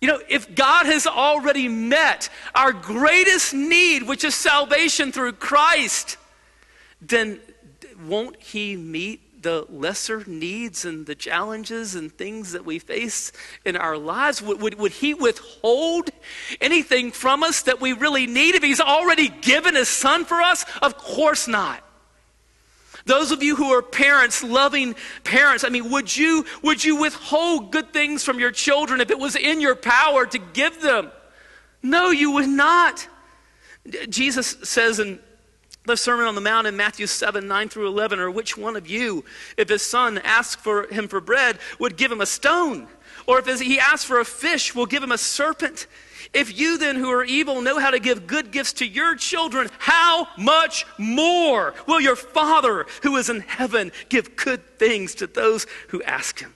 You 0.00 0.08
know, 0.08 0.20
if 0.28 0.54
God 0.54 0.86
has 0.86 1.06
already 1.06 1.68
met 1.68 2.28
our 2.54 2.72
greatest 2.72 3.54
need, 3.54 4.02
which 4.02 4.24
is 4.24 4.34
salvation 4.34 5.10
through 5.10 5.32
Christ, 5.32 6.18
then 7.00 7.40
won't 8.06 8.40
He 8.42 8.76
meet 8.76 9.42
the 9.42 9.66
lesser 9.70 10.24
needs 10.26 10.84
and 10.84 11.06
the 11.06 11.14
challenges 11.14 11.94
and 11.94 12.12
things 12.12 12.52
that 12.52 12.66
we 12.66 12.78
face 12.78 13.32
in 13.64 13.76
our 13.76 13.96
lives? 13.96 14.42
Would, 14.42 14.60
would, 14.60 14.74
would, 14.74 14.92
He 14.92 15.14
withhold 15.14 16.10
anything 16.60 17.10
from 17.10 17.42
us 17.42 17.62
that 17.62 17.80
we 17.80 17.92
really 17.92 18.26
need 18.26 18.54
if 18.54 18.62
He's 18.62 18.80
already 18.80 19.28
given 19.28 19.76
His 19.76 19.88
Son 19.88 20.24
for 20.24 20.42
us? 20.42 20.66
Of 20.82 20.98
course 20.98 21.48
not. 21.48 21.82
Those 23.06 23.30
of 23.30 23.42
you 23.42 23.56
who 23.56 23.72
are 23.72 23.82
parents, 23.82 24.42
loving 24.42 24.94
parents, 25.22 25.64
I 25.64 25.68
mean, 25.68 25.90
would 25.90 26.14
you, 26.14 26.44
would 26.62 26.84
you 26.84 26.96
withhold 26.96 27.70
good 27.70 27.92
things 27.92 28.24
from 28.24 28.38
your 28.40 28.50
children 28.50 29.00
if 29.00 29.10
it 29.10 29.18
was 29.18 29.36
in 29.36 29.60
your 29.60 29.76
power 29.76 30.26
to 30.26 30.38
give 30.38 30.82
them? 30.82 31.10
No, 31.82 32.10
you 32.10 32.32
would 32.32 32.48
not. 32.48 33.08
Jesus 34.08 34.56
says 34.64 34.98
in 34.98 35.20
the 35.84 35.96
Sermon 35.96 36.26
on 36.26 36.34
the 36.34 36.40
Mount 36.40 36.66
in 36.66 36.76
Matthew 36.76 37.06
7 37.06 37.46
9 37.46 37.68
through 37.68 37.86
11, 37.86 38.18
or 38.18 38.28
which 38.28 38.56
one 38.56 38.74
of 38.74 38.88
you, 38.88 39.24
if 39.56 39.68
his 39.68 39.82
son 39.82 40.18
asked 40.18 40.58
for 40.58 40.88
him 40.88 41.06
for 41.06 41.20
bread, 41.20 41.58
would 41.78 41.96
give 41.96 42.10
him 42.10 42.20
a 42.20 42.26
stone? 42.26 42.88
Or 43.28 43.38
if 43.38 43.60
he 43.60 43.78
asked 43.78 44.06
for 44.06 44.18
a 44.18 44.24
fish, 44.24 44.74
will 44.74 44.86
give 44.86 45.02
him 45.02 45.12
a 45.12 45.18
serpent? 45.18 45.86
If 46.32 46.58
you 46.58 46.78
then, 46.78 46.96
who 46.96 47.10
are 47.10 47.24
evil, 47.24 47.60
know 47.60 47.78
how 47.78 47.90
to 47.90 47.98
give 47.98 48.26
good 48.26 48.50
gifts 48.50 48.74
to 48.74 48.86
your 48.86 49.14
children, 49.16 49.68
how 49.78 50.28
much 50.36 50.86
more 50.98 51.74
will 51.86 52.00
your 52.00 52.16
Father 52.16 52.86
who 53.02 53.16
is 53.16 53.30
in 53.30 53.40
heaven 53.40 53.92
give 54.08 54.36
good 54.36 54.78
things 54.78 55.14
to 55.16 55.26
those 55.26 55.66
who 55.88 56.02
ask 56.02 56.40
him? 56.40 56.54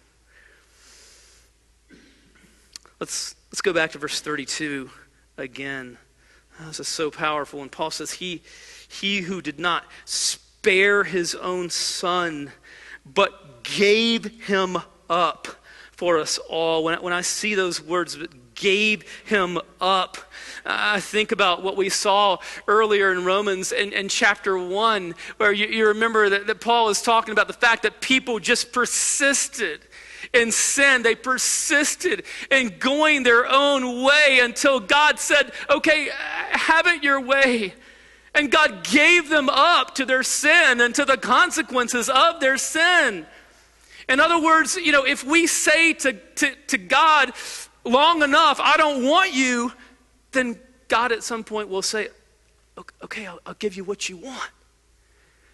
Let's, 2.98 3.34
let's 3.50 3.62
go 3.62 3.72
back 3.72 3.92
to 3.92 3.98
verse 3.98 4.20
32 4.20 4.90
again. 5.38 5.96
Oh, 6.60 6.66
this 6.66 6.80
is 6.80 6.88
so 6.88 7.10
powerful. 7.10 7.62
And 7.62 7.72
Paul 7.72 7.90
says, 7.90 8.12
He, 8.12 8.42
He 8.88 9.22
who 9.22 9.40
did 9.40 9.58
not 9.58 9.84
spare 10.04 11.04
his 11.04 11.34
own 11.34 11.70
son, 11.70 12.52
but 13.06 13.64
gave 13.64 14.42
him 14.42 14.76
up 15.08 15.48
for 15.92 16.18
us 16.18 16.38
all. 16.50 16.84
When, 16.84 17.00
when 17.02 17.12
I 17.14 17.22
see 17.22 17.54
those 17.54 17.82
words, 17.82 18.18
gave 18.60 19.02
him 19.24 19.58
up, 19.80 20.18
think 20.98 21.32
about 21.32 21.62
what 21.62 21.76
we 21.76 21.88
saw 21.88 22.36
earlier 22.68 23.10
in 23.10 23.24
Romans 23.24 23.72
in, 23.72 23.92
in 23.92 24.08
chapter 24.08 24.56
1, 24.58 25.14
where 25.38 25.52
you, 25.52 25.66
you 25.66 25.86
remember 25.88 26.28
that, 26.28 26.46
that 26.46 26.60
Paul 26.60 26.90
is 26.90 27.02
talking 27.02 27.32
about 27.32 27.48
the 27.48 27.54
fact 27.54 27.82
that 27.82 28.00
people 28.00 28.38
just 28.38 28.72
persisted 28.72 29.80
in 30.32 30.52
sin. 30.52 31.02
They 31.02 31.14
persisted 31.14 32.24
in 32.50 32.78
going 32.78 33.22
their 33.22 33.50
own 33.50 34.04
way 34.04 34.40
until 34.42 34.78
God 34.78 35.18
said, 35.18 35.52
okay, 35.70 36.10
have 36.52 36.86
it 36.86 37.02
your 37.02 37.20
way. 37.20 37.74
And 38.34 38.50
God 38.50 38.84
gave 38.84 39.28
them 39.28 39.48
up 39.48 39.96
to 39.96 40.04
their 40.04 40.22
sin 40.22 40.80
and 40.80 40.94
to 40.94 41.04
the 41.04 41.16
consequences 41.16 42.08
of 42.08 42.40
their 42.40 42.58
sin. 42.58 43.26
In 44.08 44.20
other 44.20 44.40
words, 44.40 44.76
you 44.76 44.92
know, 44.92 45.04
if 45.04 45.24
we 45.24 45.46
say 45.46 45.92
to, 45.94 46.12
to, 46.12 46.54
to 46.68 46.78
God 46.78 47.32
long 47.84 48.22
enough, 48.22 48.60
I 48.60 48.76
don't 48.76 49.04
want 49.04 49.32
you, 49.32 49.72
then 50.32 50.58
God 50.88 51.12
at 51.12 51.22
some 51.22 51.44
point 51.44 51.68
will 51.68 51.82
say, 51.82 52.08
okay, 53.02 53.26
I'll, 53.26 53.40
I'll 53.46 53.54
give 53.54 53.76
you 53.76 53.84
what 53.84 54.08
you 54.08 54.16
want. 54.16 54.50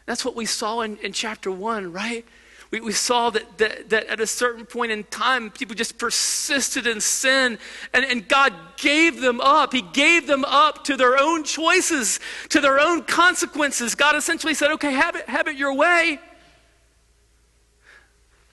That's 0.06 0.25
what 0.25 0.37
we 0.37 0.47
saw 0.47 0.83
in, 0.83 0.97
in 0.99 1.12
chapter 1.12 1.50
one, 1.50 1.92
right? 1.92 2.25
We, 2.71 2.80
we 2.80 2.92
saw 2.92 3.30
that, 3.30 3.59
that, 3.59 3.90
that 3.90 4.06
at 4.06 4.21
a 4.21 4.26
certain 4.26 4.66
point 4.66 4.92
in 4.92 5.04
time, 5.04 5.50
people 5.50 5.75
just 5.75 5.99
persisted 5.99 6.87
in 6.87 7.00
sin, 7.00 7.59
and, 7.92 8.04
and 8.04 8.28
God 8.28 8.52
gave 8.76 9.21
them 9.21 9.40
up. 9.40 9.73
He 9.73 9.83
gave 9.83 10.26
them 10.26 10.45
up 10.45 10.85
to 10.85 10.97
their 10.97 11.21
own 11.21 11.45
choices, 11.45 12.18
to 12.49 12.61
their 12.61 12.80
own 12.80 13.04
consequences. 13.04 13.95
God 13.95 14.16
essentially 14.16 14.54
said, 14.54 14.73
okay, 14.73 14.92
have 14.92 15.16
it, 15.16 15.28
have 15.28 15.47
it 15.49 15.56
your 15.56 15.75
way. 15.75 16.18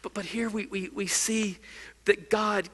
But, 0.03 0.13
but 0.13 0.25
here 0.25 0.49
we, 0.49 0.67
we, 0.67 0.89
we 0.89 1.07
see 1.07 1.57
that 2.05 2.29
God 2.29 2.69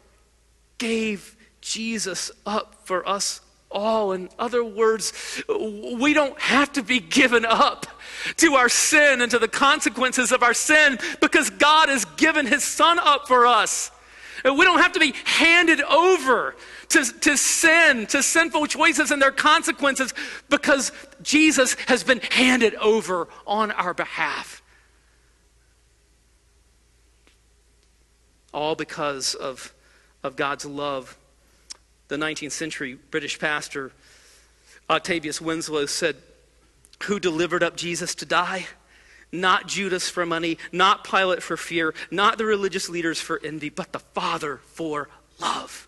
gave 0.79 1.35
Jesus 1.61 2.31
up 2.45 2.87
for 2.87 3.07
us 3.07 3.41
all. 3.71 4.13
In 4.13 4.29
other 4.39 4.63
words, 4.63 5.13
we 5.47 6.13
don't 6.13 6.39
have 6.39 6.73
to 6.73 6.83
be 6.83 6.99
given 6.99 7.45
up 7.45 7.85
to 8.37 8.55
our 8.55 8.69
sin 8.69 9.21
and 9.21 9.31
to 9.31 9.39
the 9.39 9.47
consequences 9.47 10.31
of 10.31 10.41
our 10.41 10.53
sin 10.53 10.97
because 11.21 11.49
God 11.49 11.89
has 11.89 12.05
given 12.05 12.45
his 12.45 12.63
son 12.63 12.99
up 12.99 13.27
for 13.27 13.45
us. 13.45 13.91
We 14.43 14.63
don't 14.63 14.79
have 14.79 14.93
to 14.93 14.99
be 14.99 15.13
handed 15.25 15.81
over 15.81 16.55
to, 16.89 17.03
to 17.03 17.37
sin, 17.37 18.07
to 18.07 18.23
sinful 18.23 18.67
choices 18.67 19.11
and 19.11 19.21
their 19.21 19.31
consequences 19.31 20.13
because 20.49 20.91
Jesus 21.21 21.75
has 21.87 22.03
been 22.03 22.21
handed 22.31 22.75
over 22.75 23.27
on 23.45 23.71
our 23.71 23.93
behalf. 23.93 24.61
All 28.53 28.75
because 28.75 29.35
of, 29.35 29.73
of 30.23 30.35
God's 30.35 30.65
love. 30.65 31.17
The 32.07 32.17
19th 32.17 32.51
century 32.51 32.97
British 33.11 33.39
pastor 33.39 33.91
Octavius 34.89 35.39
Winslow 35.39 35.85
said, 35.85 36.15
who 37.03 37.19
delivered 37.19 37.63
up 37.63 37.77
Jesus 37.77 38.15
to 38.15 38.25
die? 38.25 38.67
Not 39.31 39.67
Judas 39.67 40.09
for 40.09 40.25
money, 40.25 40.57
not 40.71 41.03
Pilate 41.03 41.43
for 41.43 41.55
fear, 41.55 41.93
not 42.09 42.37
the 42.37 42.45
religious 42.45 42.89
leaders 42.89 43.21
for 43.21 43.39
envy, 43.43 43.69
but 43.69 43.93
the 43.93 43.99
Father 43.99 44.57
for 44.65 45.07
love. 45.39 45.87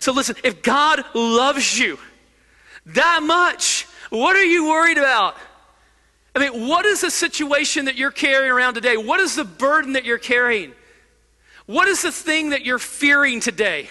So 0.00 0.12
listen, 0.12 0.36
if 0.44 0.62
God 0.62 1.02
loves 1.14 1.78
you 1.78 1.98
that 2.86 3.22
much, 3.22 3.86
what 4.10 4.36
are 4.36 4.44
you 4.44 4.68
worried 4.68 4.98
about? 4.98 5.34
I 6.36 6.40
mean, 6.40 6.68
what 6.68 6.84
is 6.84 7.00
the 7.00 7.10
situation 7.10 7.86
that 7.86 7.96
you're 7.96 8.10
carrying 8.10 8.52
around 8.52 8.74
today? 8.74 8.98
What 8.98 9.18
is 9.20 9.34
the 9.34 9.44
burden 9.44 9.94
that 9.94 10.04
you're 10.04 10.18
carrying? 10.18 10.72
What 11.68 11.86
is 11.86 12.00
the 12.00 12.10
thing 12.10 12.50
that 12.50 12.64
you're 12.64 12.78
fearing 12.78 13.40
today? 13.40 13.90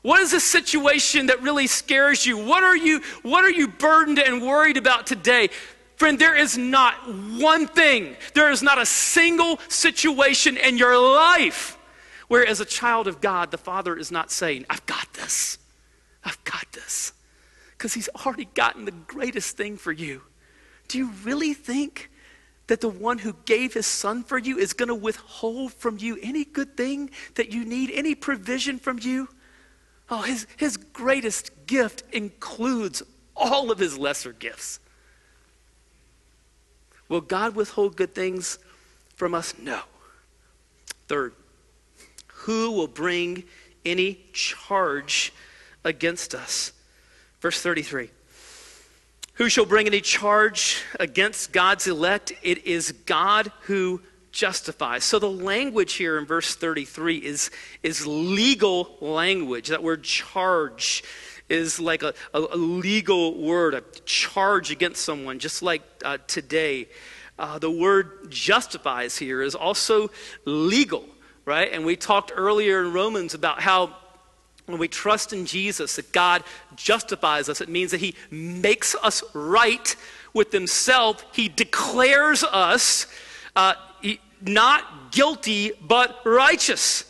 What 0.00 0.20
is 0.20 0.30
the 0.30 0.40
situation 0.40 1.26
that 1.26 1.42
really 1.42 1.66
scares 1.66 2.24
you? 2.24 2.38
What 2.38 2.64
are 2.64 2.74
you, 2.74 3.02
what 3.20 3.44
are 3.44 3.50
you 3.50 3.68
burdened 3.68 4.18
and 4.18 4.40
worried 4.40 4.78
about 4.78 5.06
today? 5.06 5.50
Friend, 5.96 6.18
there 6.18 6.34
is 6.34 6.56
not 6.56 6.94
one 7.38 7.66
thing, 7.66 8.16
there 8.32 8.50
is 8.50 8.62
not 8.62 8.80
a 8.80 8.86
single 8.86 9.58
situation 9.68 10.56
in 10.56 10.78
your 10.78 10.98
life 10.98 11.76
where, 12.28 12.46
as 12.46 12.60
a 12.60 12.64
child 12.64 13.06
of 13.06 13.20
God, 13.20 13.50
the 13.50 13.58
Father 13.58 13.98
is 13.98 14.10
not 14.10 14.30
saying, 14.30 14.64
I've 14.70 14.86
got 14.86 15.12
this. 15.12 15.58
I've 16.24 16.42
got 16.44 16.64
this. 16.72 17.12
Because 17.76 17.92
He's 17.92 18.08
already 18.24 18.48
gotten 18.54 18.86
the 18.86 18.92
greatest 18.92 19.58
thing 19.58 19.76
for 19.76 19.92
you. 19.92 20.22
Do 20.88 20.96
you 20.96 21.10
really 21.22 21.52
think 21.52 22.10
that 22.70 22.80
the 22.80 22.88
one 22.88 23.18
who 23.18 23.34
gave 23.46 23.74
His 23.74 23.84
Son 23.84 24.22
for 24.22 24.38
you 24.38 24.56
is 24.56 24.74
going 24.74 24.90
to 24.90 24.94
withhold 24.94 25.72
from 25.72 25.98
you 25.98 26.16
any 26.22 26.44
good 26.44 26.76
thing 26.76 27.10
that 27.34 27.52
you 27.52 27.64
need, 27.64 27.90
any 27.90 28.14
provision 28.14 28.78
from 28.78 29.00
you? 29.00 29.28
Oh, 30.08 30.22
his, 30.22 30.46
his 30.56 30.76
greatest 30.76 31.50
gift 31.66 32.04
includes 32.12 33.02
all 33.34 33.72
of 33.72 33.80
his 33.80 33.98
lesser 33.98 34.32
gifts. 34.32 34.78
Will 37.08 37.20
God 37.20 37.56
withhold 37.56 37.96
good 37.96 38.14
things 38.14 38.60
from 39.16 39.34
us? 39.34 39.52
No. 39.58 39.80
Third, 41.08 41.34
who 42.28 42.70
will 42.70 42.86
bring 42.86 43.42
any 43.84 44.20
charge 44.32 45.32
against 45.82 46.36
us? 46.36 46.72
Verse 47.40 47.60
33. 47.60 48.10
Who 49.40 49.48
shall 49.48 49.64
bring 49.64 49.86
any 49.86 50.02
charge 50.02 50.82
against 51.00 51.50
God's 51.50 51.86
elect? 51.86 52.34
It 52.42 52.66
is 52.66 52.92
God 53.06 53.50
who 53.62 54.02
justifies. 54.32 55.02
So 55.02 55.18
the 55.18 55.30
language 55.30 55.94
here 55.94 56.18
in 56.18 56.26
verse 56.26 56.54
33 56.54 57.16
is, 57.16 57.50
is 57.82 58.06
legal 58.06 58.98
language. 59.00 59.68
That 59.68 59.82
word 59.82 60.02
charge 60.02 61.02
is 61.48 61.80
like 61.80 62.02
a, 62.02 62.12
a, 62.34 62.38
legal 62.38 63.42
word, 63.42 63.72
a 63.72 63.82
charge 64.04 64.70
against 64.70 65.02
someone, 65.02 65.38
just 65.38 65.62
like 65.62 65.80
uh, 66.04 66.18
today. 66.26 66.86
Uh, 67.38 67.58
the 67.58 67.70
word 67.70 68.30
justifies 68.30 69.16
here 69.16 69.40
is 69.40 69.54
also 69.54 70.10
legal, 70.44 71.06
right? 71.46 71.72
And 71.72 71.86
we 71.86 71.96
talked 71.96 72.30
earlier 72.36 72.84
in 72.84 72.92
Romans 72.92 73.32
about 73.32 73.62
how 73.62 73.96
when 74.70 74.80
we 74.80 74.88
trust 74.88 75.32
in 75.32 75.46
Jesus, 75.46 75.96
that 75.96 76.12
God 76.12 76.42
justifies 76.76 77.48
us. 77.48 77.60
It 77.60 77.68
means 77.68 77.90
that 77.90 78.00
He 78.00 78.14
makes 78.30 78.94
us 79.02 79.22
right 79.34 79.94
with 80.32 80.52
Himself. 80.52 81.24
He 81.32 81.48
declares 81.48 82.44
us 82.44 83.06
uh, 83.56 83.74
not 84.40 85.12
guilty, 85.12 85.72
but 85.86 86.20
righteous. 86.24 87.04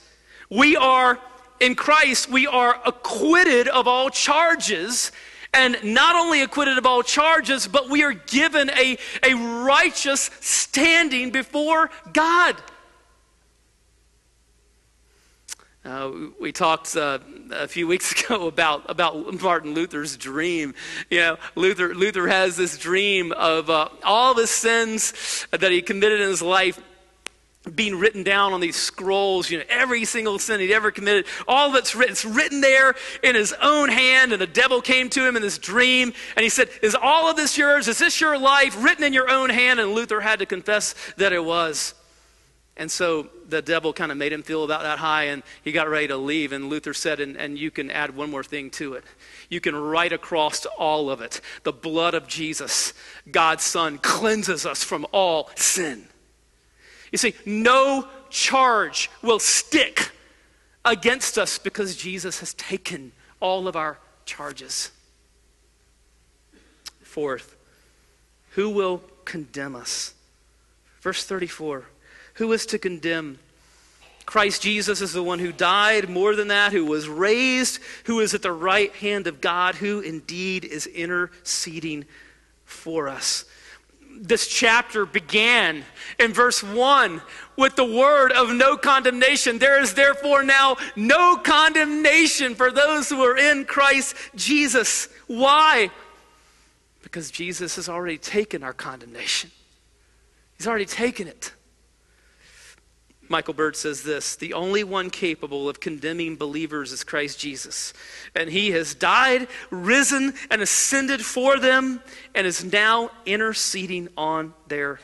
We 0.49 0.77
are, 0.77 1.19
in 1.61 1.75
Christ, 1.75 2.29
we 2.29 2.47
are 2.47 2.81
acquitted 2.85 3.69
of 3.69 3.87
all 3.87 4.11
charges. 4.11 5.13
And 5.53 5.77
not 5.83 6.15
only 6.15 6.43
acquitted 6.43 6.79
of 6.79 6.87
all 6.87 7.03
charges, 7.03 7.67
but 7.67 7.91
we 7.91 8.05
are 8.05 8.13
given 8.13 8.71
a, 8.71 8.97
a 9.23 9.35
righteous 9.35 10.31
standing 10.41 11.31
before 11.31 11.91
God. 12.13 12.57
Uh, 15.83 16.11
we 16.39 16.53
talked 16.53 16.95
uh, 16.95 17.19
a 17.53 17.67
few 17.67 17.87
weeks 17.87 18.13
ago 18.25 18.47
about, 18.47 18.85
about 18.89 19.41
Martin 19.41 19.73
Luther's 19.73 20.17
dream. 20.17 20.75
You 21.09 21.21
know, 21.21 21.37
Luther, 21.55 21.95
Luther 21.95 22.29
has 22.29 22.57
this 22.57 22.77
dream 22.77 23.33
of 23.33 23.71
uh, 23.71 23.89
all 24.05 24.35
the 24.35 24.47
sins 24.47 25.47
that 25.51 25.73
he 25.73 25.81
committed 25.81 26.21
in 26.21 26.29
his 26.29 26.43
life 26.43 26.79
being 27.75 27.99
written 27.99 28.23
down 28.23 28.55
on 28.55 28.61
these 28.61 28.77
scrolls, 28.77 29.51
you 29.51 29.59
know, 29.59 29.65
every 29.69 30.07
single 30.07 30.39
sin 30.39 30.61
he'd 30.61 30.73
ever 30.73 30.91
committed, 30.91 31.27
all 31.47 31.71
that's 31.71 31.95
written, 31.95 32.13
it's 32.13 32.25
written 32.25 32.63
there 32.63 32.95
in 33.23 33.35
his 33.35 33.55
own 33.61 33.91
hand, 33.91 34.33
and 34.33 34.41
the 34.41 34.47
devil 34.47 34.81
came 34.81 35.11
to 35.11 35.27
him 35.27 35.37
in 35.37 35.43
this 35.43 35.59
dream, 35.59 36.13
and 36.37 36.43
he 36.43 36.49
said, 36.49 36.71
Is 36.83 36.95
all 36.95 37.29
of 37.29 37.37
this 37.37 37.59
yours? 37.59 37.87
Is 37.87 37.99
this 37.99 38.19
your 38.19 38.39
life 38.39 38.83
written 38.83 39.05
in 39.05 39.13
your 39.13 39.31
own 39.31 39.51
hand? 39.51 39.79
And 39.79 39.93
Luther 39.93 40.21
had 40.21 40.39
to 40.39 40.47
confess 40.47 40.95
that 41.19 41.35
it 41.35 41.45
was. 41.45 41.95
And 42.77 42.91
so 42.91 43.29
the 43.47 43.61
devil 43.61 43.93
kind 43.93 44.11
of 44.11 44.17
made 44.17 44.33
him 44.33 44.43
feel 44.43 44.65
about 44.65 44.83
that 44.83 44.99
high, 44.99 45.25
and 45.25 45.43
he 45.63 45.73
got 45.73 45.89
ready 45.89 46.09
to 46.09 46.17
leave. 46.17 46.53
And 46.53 46.69
Luther 46.71 46.95
said, 46.95 47.21
and, 47.21 47.37
and 47.37 47.59
you 47.59 47.71
can 47.71 47.91
add 47.91 48.17
one 48.17 48.31
more 48.31 48.45
thing 48.45 48.71
to 48.73 48.95
it. 48.95 49.05
You 49.49 49.61
can 49.61 49.75
write 49.75 50.13
across 50.13 50.65
all 50.67 51.11
of 51.11 51.21
it. 51.21 51.41
The 51.65 51.73
blood 51.73 52.15
of 52.15 52.27
Jesus, 52.27 52.95
God's 53.31 53.65
Son, 53.65 53.99
cleanses 53.99 54.65
us 54.65 54.83
from 54.83 55.07
all 55.13 55.51
sin. 55.57 56.07
You 57.13 57.19
see, 57.19 57.35
no 57.45 58.09
charge 58.31 59.11
will 59.21 59.41
stick 59.41 60.13
against 60.85 61.37
us 61.37 61.59
because 61.59 61.97
Jesus 61.97 62.41
has 62.41 62.55
taken 62.55 63.13
all 63.41 63.69
of 63.69 63.77
our 63.77 63.99
charges. 64.25 64.91
Fourth, 67.03 67.57
who 68.51 68.71
will 68.71 69.03
condemn 69.25 69.75
us? 69.75 70.15
Verse 71.01 71.25
34 71.25 71.87
Who 72.41 72.55
is 72.55 72.65
to 72.67 72.79
condemn? 72.79 73.39
Christ 74.25 74.63
Jesus 74.63 75.03
is 75.03 75.13
the 75.13 75.23
one 75.23 75.41
who 75.41 75.53
died, 75.53 76.09
more 76.09 76.35
than 76.35 76.49
that, 76.49 76.73
who 76.73 76.87
was 76.87 77.07
raised, 77.07 77.81
who 78.05 78.21
is 78.21 78.33
at 78.33 78.41
the 78.41 78.51
right 78.51 78.91
hand 78.95 79.27
of 79.27 79.43
God, 79.43 79.75
who 79.75 80.01
indeed 80.01 80.65
is 80.65 80.87
interceding 80.87 82.07
for 82.65 83.11
us. 83.11 83.45
This 84.11 84.49
chapter 84.49 85.05
began 85.05 85.85
in 86.19 86.33
verse 86.33 86.63
1 86.63 87.21
with 87.59 87.77
the 87.77 87.85
word 87.85 88.33
of 88.33 88.55
no 88.55 88.75
condemnation. 88.75 89.59
There 89.59 89.79
is 89.79 89.93
therefore 89.93 90.43
now 90.43 90.79
no 90.97 91.37
condemnation 91.37 92.55
for 92.55 92.71
those 92.71 93.11
who 93.11 93.23
are 93.23 93.37
in 93.37 93.67
Christ 93.67 94.17
Jesus. 94.35 95.11
Why? 95.27 95.91
Because 97.03 97.31
Jesus 97.31 97.77
has 97.77 97.91
already 97.91 98.17
taken 98.17 98.63
our 98.63 98.73
condemnation, 98.73 99.51
He's 100.57 100.67
already 100.67 100.87
taken 100.87 101.29
it. 101.29 101.53
Michael 103.31 103.55
Bird 103.55 103.77
says 103.77 104.03
this 104.03 104.35
The 104.37 104.53
only 104.53 104.83
one 104.85 105.09
capable 105.09 105.69
of 105.69 105.79
condemning 105.81 106.37
believers 106.37 106.91
is 106.91 107.05
Christ 107.05 107.39
Jesus. 107.39 107.95
And 108.35 108.51
he 108.51 108.73
has 108.73 108.95
died, 108.95 109.47
risen, 109.71 110.35
and 110.51 110.61
ascended 110.61 111.25
for 111.25 111.59
them, 111.59 112.03
and 112.35 112.47
is 112.47 112.65
now 112.65 113.11
interceding 113.25 114.09
on 114.17 114.53
their 114.67 114.99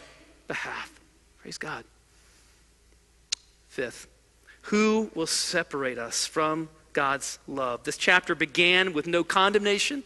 behalf. 0.49 0.93
Praise 1.41 1.57
God. 1.57 1.85
Fifth, 3.69 4.09
who 4.63 5.11
will 5.15 5.29
separate 5.29 5.99
us 5.99 6.27
from 6.27 6.69
God's 6.95 7.39
love? 7.47 7.85
This 7.85 7.97
chapter 7.97 8.35
began 8.35 8.93
with 8.93 9.07
no 9.07 9.23
condemnation, 9.23 10.03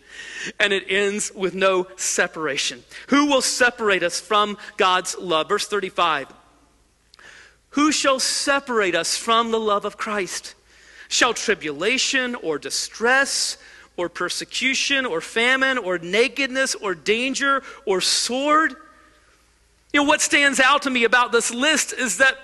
and 0.59 0.74
it 0.74 0.85
ends 0.90 1.33
with 1.35 1.54
no 1.54 1.87
separation. 1.96 2.85
Who 3.09 3.26
will 3.26 3.40
separate 3.40 4.02
us 4.02 4.20
from 4.20 4.59
God's 4.76 5.16
love? 5.16 5.48
Verse 5.48 5.66
35. 5.66 6.35
Who 7.70 7.92
shall 7.92 8.18
separate 8.18 8.94
us 8.94 9.16
from 9.16 9.50
the 9.50 9.61
love 9.61 9.85
of 9.85 9.96
Christ? 9.96 10.54
Shall 11.09 11.35
tribulation 11.35 12.35
or 12.35 12.59
distress 12.59 13.59
or 13.96 14.09
persecution 14.09 15.06
or 15.06 15.20
famine 15.20 15.78
or 15.78 15.98
nakedness 15.98 16.74
or 16.74 16.94
danger 16.94 17.62
or 17.85 18.00
sword? 18.00 18.74
You 19.92 20.00
know, 20.00 20.04
what 20.04 20.20
stands 20.20 20.61
out 20.61 20.83
to 20.83 20.90
me 20.90 21.04
about 21.04 21.33
this 21.33 21.52
list 21.52 21.92
is 21.92 22.18
that 22.18 22.37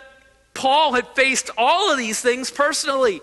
Paul 0.54 0.94
had 0.94 1.06
faced 1.08 1.50
all 1.56 1.92
of 1.92 1.98
these 1.98 2.20
things 2.20 2.50
personally. 2.50 3.20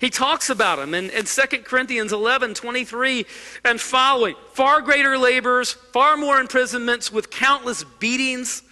He 0.00 0.08
talks 0.08 0.48
about 0.48 0.78
them 0.78 0.94
in, 0.94 1.10
in 1.10 1.26
2 1.26 1.58
Corinthians 1.58 2.12
11 2.12 2.54
23 2.54 3.26
and 3.64 3.80
following. 3.80 4.34
Far 4.54 4.80
greater 4.80 5.18
labors, 5.18 5.72
far 5.72 6.16
more 6.16 6.40
imprisonments 6.40 7.12
with 7.12 7.30
countless 7.30 7.84
beatings, 7.84 8.62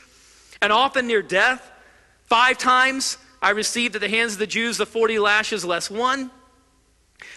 and 0.63 0.73
often 0.73 1.07
near 1.07 1.23
death. 1.23 1.71
Five 2.29 2.59
times 2.59 3.17
I 3.41 3.51
received 3.51 3.95
at 3.95 4.03
the 4.03 4.09
hands 4.09 4.35
of 4.35 4.39
the 4.39 4.47
Jews 4.47 4.77
the 4.77 4.85
40 4.85 5.19
lashes 5.19 5.65
less 5.65 5.91
one. 5.91 6.31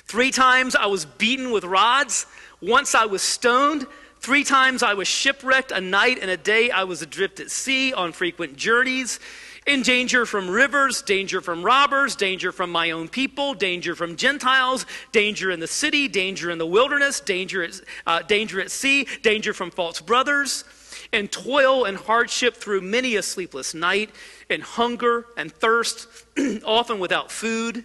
Three 0.04 0.32
times 0.32 0.76
I 0.76 0.88
was 0.88 1.06
beaten 1.06 1.52
with 1.52 1.64
rods. 1.64 2.26
Once 2.62 2.94
I 2.94 3.06
was 3.06 3.22
stoned. 3.22 3.88
Three 4.20 4.44
times 4.44 4.84
I 4.84 4.94
was 4.96 5.08
shipwrecked. 5.08 5.72
A 5.72 5.80
night 5.80 6.20
and 6.22 6.30
a 6.30 6.36
day 6.36 6.72
I 6.72 6.84
was 6.84 7.02
adrift 7.02 7.40
at 7.40 7.50
sea 7.50 7.94
on 7.94 8.12
frequent 8.12 8.58
journeys. 8.58 9.22
In 9.66 9.82
danger 9.82 10.26
from 10.26 10.50
rivers, 10.50 11.02
danger 11.04 11.40
from 11.40 11.64
robbers, 11.64 12.18
danger 12.18 12.52
from 12.52 12.70
my 12.70 12.92
own 12.92 13.08
people, 13.08 13.54
danger 13.54 13.96
from 13.96 14.18
Gentiles, 14.18 14.86
danger 15.14 15.52
in 15.52 15.62
the 15.62 15.68
city, 15.68 16.10
danger 16.10 16.52
in 16.52 16.58
the 16.58 16.66
wilderness, 16.66 17.22
danger 17.22 17.64
at, 17.64 17.80
uh, 18.06 18.24
danger 18.24 18.60
at 18.60 18.72
sea, 18.72 19.08
danger 19.22 19.54
from 19.54 19.72
false 19.72 20.02
brothers, 20.02 20.66
and 21.14 21.32
toil 21.32 21.86
and 21.86 21.98
hardship 21.98 22.56
through 22.56 22.82
many 22.82 23.16
a 23.16 23.22
sleepless 23.22 23.74
night 23.74 24.10
and 24.50 24.64
hunger 24.64 25.26
and 25.38 25.52
thirst, 25.52 26.08
often 26.66 27.00
without 27.00 27.32
food, 27.32 27.84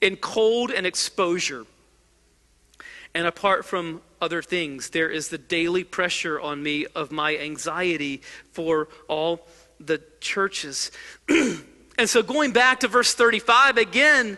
in 0.00 0.16
cold 0.16 0.70
and 0.70 0.86
exposure. 0.86 1.64
And 3.14 3.26
apart 3.26 3.64
from 3.64 4.02
other 4.20 4.42
things, 4.42 4.90
there 4.90 5.08
is 5.08 5.28
the 5.28 5.38
daily 5.38 5.84
pressure 5.84 6.38
on 6.38 6.62
me 6.62 6.86
of 6.94 7.10
my 7.10 7.36
anxiety 7.38 8.20
for 8.52 8.88
all 9.08 9.46
the 9.80 10.02
churches. 10.20 10.90
and 11.28 12.08
so, 12.08 12.22
going 12.22 12.52
back 12.52 12.80
to 12.80 12.88
verse 12.88 13.14
35 13.14 13.78
again, 13.78 14.36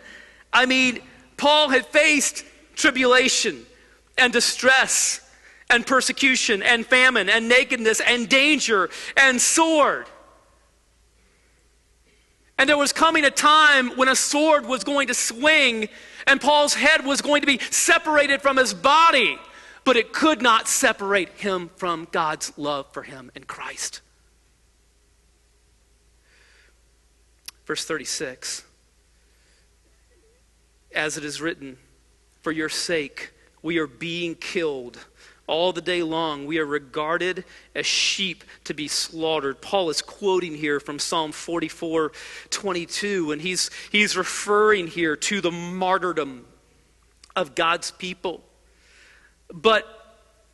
I 0.53 0.65
mean, 0.65 0.99
Paul 1.35 1.69
had 1.69 1.85
faced 1.85 2.45
tribulation 2.75 3.65
and 4.17 4.31
distress 4.31 5.21
and 5.69 5.85
persecution 5.85 6.63
and 6.63 6.85
famine 6.85 7.29
and 7.29 7.47
nakedness 7.47 8.01
and 8.01 8.27
danger 8.27 8.89
and 9.15 9.39
sword. 9.39 10.07
And 12.57 12.69
there 12.69 12.77
was 12.77 12.91
coming 12.91 13.23
a 13.23 13.31
time 13.31 13.95
when 13.95 14.09
a 14.09 14.15
sword 14.15 14.65
was 14.65 14.83
going 14.83 15.07
to 15.07 15.13
swing 15.13 15.87
and 16.27 16.41
Paul's 16.41 16.73
head 16.73 17.05
was 17.05 17.21
going 17.21 17.41
to 17.41 17.47
be 17.47 17.59
separated 17.71 18.41
from 18.41 18.57
his 18.57 18.73
body, 18.73 19.37
but 19.85 19.95
it 19.95 20.11
could 20.11 20.41
not 20.41 20.67
separate 20.67 21.29
him 21.29 21.69
from 21.77 22.07
God's 22.11 22.51
love 22.57 22.87
for 22.91 23.03
him 23.03 23.31
in 23.33 23.45
Christ. 23.45 24.01
Verse 27.65 27.85
36 27.85 28.63
As 30.93 31.17
it 31.17 31.23
is 31.23 31.39
written, 31.39 31.77
for 32.41 32.51
your 32.51 32.69
sake 32.69 33.31
we 33.61 33.77
are 33.77 33.87
being 33.87 34.35
killed 34.35 34.97
all 35.49 35.73
the 35.73 35.81
day 35.81 36.03
long, 36.03 36.45
we 36.45 36.59
are 36.59 36.65
regarded 36.65 37.43
as 37.75 37.85
sheep 37.85 38.43
to 38.65 38.73
be 38.73 38.87
slaughtered. 38.87 39.61
Paul 39.61 39.89
is 39.89 40.01
quoting 40.01 40.55
here 40.55 40.79
from 40.79 40.99
Psalm 40.99 41.31
44 41.31 42.11
22, 42.49 43.31
and 43.31 43.41
he's, 43.41 43.69
he's 43.91 44.15
referring 44.15 44.87
here 44.87 45.15
to 45.15 45.41
the 45.41 45.51
martyrdom 45.51 46.45
of 47.35 47.55
God's 47.55 47.91
people. 47.91 48.41
But 49.51 49.85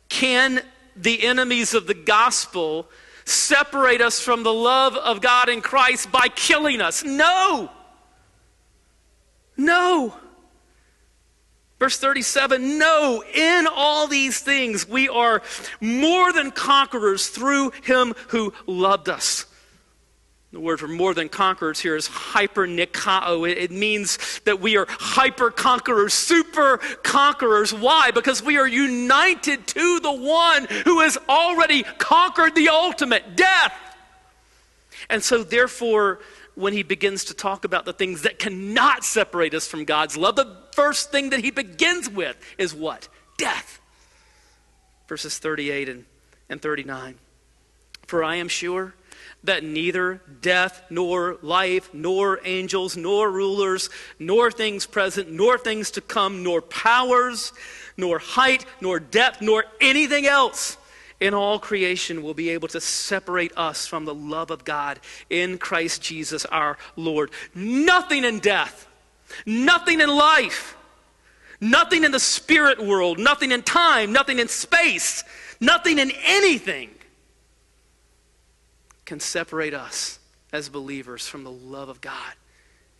can 0.08 0.62
the 0.96 1.24
enemies 1.26 1.74
of 1.74 1.86
the 1.86 1.94
gospel 1.94 2.88
separate 3.24 4.00
us 4.00 4.20
from 4.20 4.42
the 4.42 4.52
love 4.52 4.96
of 4.96 5.20
God 5.20 5.48
in 5.48 5.60
Christ 5.60 6.10
by 6.10 6.28
killing 6.28 6.80
us? 6.80 7.04
No. 7.04 7.70
No. 9.56 10.14
Verse 11.78 11.98
37 11.98 12.78
No, 12.78 13.22
in 13.34 13.66
all 13.66 14.06
these 14.06 14.40
things 14.40 14.88
we 14.88 15.08
are 15.08 15.42
more 15.80 16.32
than 16.32 16.50
conquerors 16.50 17.28
through 17.28 17.70
him 17.82 18.14
who 18.28 18.52
loved 18.66 19.08
us. 19.08 19.46
The 20.52 20.60
word 20.60 20.80
for 20.80 20.88
more 20.88 21.12
than 21.12 21.28
conquerors 21.28 21.80
here 21.80 21.96
is 21.96 22.08
hypernikao. 22.08 23.50
It, 23.50 23.58
it 23.58 23.70
means 23.70 24.40
that 24.44 24.58
we 24.58 24.78
are 24.78 24.86
hyper 24.88 25.50
conquerors, 25.50 26.14
super 26.14 26.78
conquerors. 27.02 27.74
Why? 27.74 28.10
Because 28.10 28.42
we 28.42 28.56
are 28.56 28.66
united 28.66 29.66
to 29.66 30.00
the 30.00 30.12
one 30.12 30.66
who 30.84 31.00
has 31.00 31.18
already 31.28 31.82
conquered 31.98 32.54
the 32.54 32.70
ultimate 32.70 33.36
death. 33.36 33.74
And 35.10 35.22
so, 35.22 35.44
therefore, 35.44 36.20
when 36.54 36.72
he 36.72 36.82
begins 36.82 37.24
to 37.26 37.34
talk 37.34 37.66
about 37.66 37.84
the 37.84 37.92
things 37.92 38.22
that 38.22 38.38
cannot 38.38 39.04
separate 39.04 39.52
us 39.52 39.66
from 39.66 39.84
God's 39.84 40.16
love, 40.16 40.36
the 40.36 40.56
first 40.76 41.10
thing 41.10 41.30
that 41.30 41.40
he 41.40 41.50
begins 41.50 42.08
with 42.08 42.36
is 42.58 42.74
what? 42.74 43.08
Death. 43.38 43.80
Verses 45.08 45.38
38 45.38 45.88
and, 45.88 46.04
and 46.50 46.60
39. 46.60 47.16
For 48.06 48.22
I 48.22 48.36
am 48.36 48.48
sure 48.48 48.94
that 49.42 49.64
neither 49.64 50.20
death, 50.42 50.82
nor 50.90 51.38
life, 51.40 51.92
nor 51.94 52.40
angels, 52.44 52.96
nor 52.96 53.30
rulers, 53.30 53.88
nor 54.18 54.50
things 54.50 54.86
present, 54.86 55.30
nor 55.30 55.56
things 55.56 55.90
to 55.92 56.00
come, 56.00 56.42
nor 56.42 56.60
powers, 56.60 57.52
nor 57.96 58.18
height, 58.18 58.66
nor 58.80 59.00
depth, 59.00 59.40
nor 59.40 59.64
anything 59.80 60.26
else 60.26 60.76
in 61.20 61.32
all 61.32 61.58
creation 61.58 62.22
will 62.22 62.34
be 62.34 62.50
able 62.50 62.68
to 62.68 62.80
separate 62.80 63.52
us 63.56 63.86
from 63.86 64.04
the 64.04 64.14
love 64.14 64.50
of 64.50 64.64
God 64.64 65.00
in 65.30 65.58
Christ 65.58 66.02
Jesus 66.02 66.44
our 66.46 66.76
Lord. 66.94 67.30
Nothing 67.54 68.24
in 68.24 68.38
death, 68.38 68.85
nothing 69.44 70.00
in 70.00 70.08
life, 70.08 70.76
nothing 71.60 72.04
in 72.04 72.12
the 72.12 72.20
spirit 72.20 72.84
world, 72.84 73.18
nothing 73.18 73.52
in 73.52 73.62
time, 73.62 74.12
nothing 74.12 74.38
in 74.38 74.48
space, 74.48 75.24
nothing 75.60 75.98
in 75.98 76.12
anything 76.24 76.90
can 79.04 79.20
separate 79.20 79.74
us 79.74 80.18
as 80.52 80.68
believers 80.68 81.26
from 81.26 81.44
the 81.44 81.50
love 81.50 81.88
of 81.88 82.00
God 82.00 82.34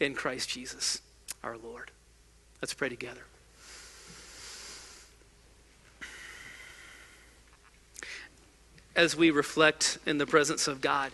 in 0.00 0.14
Christ 0.14 0.48
Jesus 0.48 1.00
our 1.42 1.56
Lord. 1.56 1.90
Let's 2.60 2.74
pray 2.74 2.88
together. 2.88 3.22
as 8.96 9.14
we 9.14 9.30
reflect 9.30 9.98
in 10.06 10.18
the 10.18 10.26
presence 10.26 10.66
of 10.66 10.80
God? 10.80 11.12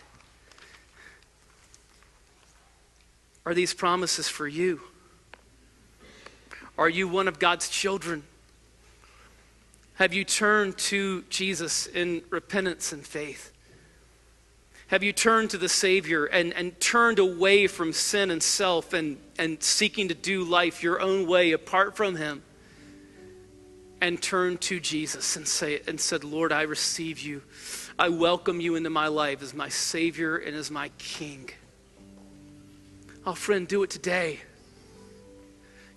Are 3.45 3.53
these 3.53 3.73
promises 3.73 4.29
for 4.29 4.47
you? 4.47 4.81
Are 6.77 6.89
you 6.89 7.07
one 7.07 7.27
of 7.27 7.39
God's 7.39 7.69
children? 7.69 8.23
Have 9.95 10.13
you 10.13 10.23
turned 10.23 10.77
to 10.79 11.23
Jesus 11.29 11.85
in 11.85 12.23
repentance 12.29 12.93
and 12.93 13.05
faith? 13.05 13.51
Have 14.87 15.03
you 15.03 15.13
turned 15.13 15.51
to 15.51 15.57
the 15.57 15.69
Savior 15.69 16.25
and, 16.25 16.53
and 16.53 16.79
turned 16.79 17.19
away 17.19 17.67
from 17.67 17.93
sin 17.93 18.31
and 18.31 18.41
self 18.41 18.93
and, 18.93 19.17
and 19.37 19.61
seeking 19.61 20.07
to 20.09 20.13
do 20.13 20.43
life 20.43 20.83
your 20.83 20.99
own 20.99 21.27
way 21.27 21.51
apart 21.51 21.95
from 21.95 22.15
Him? 22.15 22.43
and 24.03 24.21
turned 24.21 24.59
to 24.59 24.81
Jesus 24.81 25.37
and, 25.37 25.47
say, 25.47 25.79
and 25.87 25.97
said, 25.97 26.25
Lord, 26.25 26.51
I 26.51 26.63
receive 26.63 27.21
you. 27.21 27.41
I 27.97 28.09
welcome 28.09 28.59
you 28.59 28.75
into 28.75 28.89
my 28.89 29.07
life 29.07 29.41
as 29.41 29.53
my 29.53 29.69
Savior 29.69 30.35
and 30.35 30.57
as 30.57 30.69
my 30.69 30.89
King. 30.97 31.49
Oh, 33.25 33.33
friend, 33.33 33.65
do 33.65 33.81
it 33.83 33.89
today. 33.89 34.41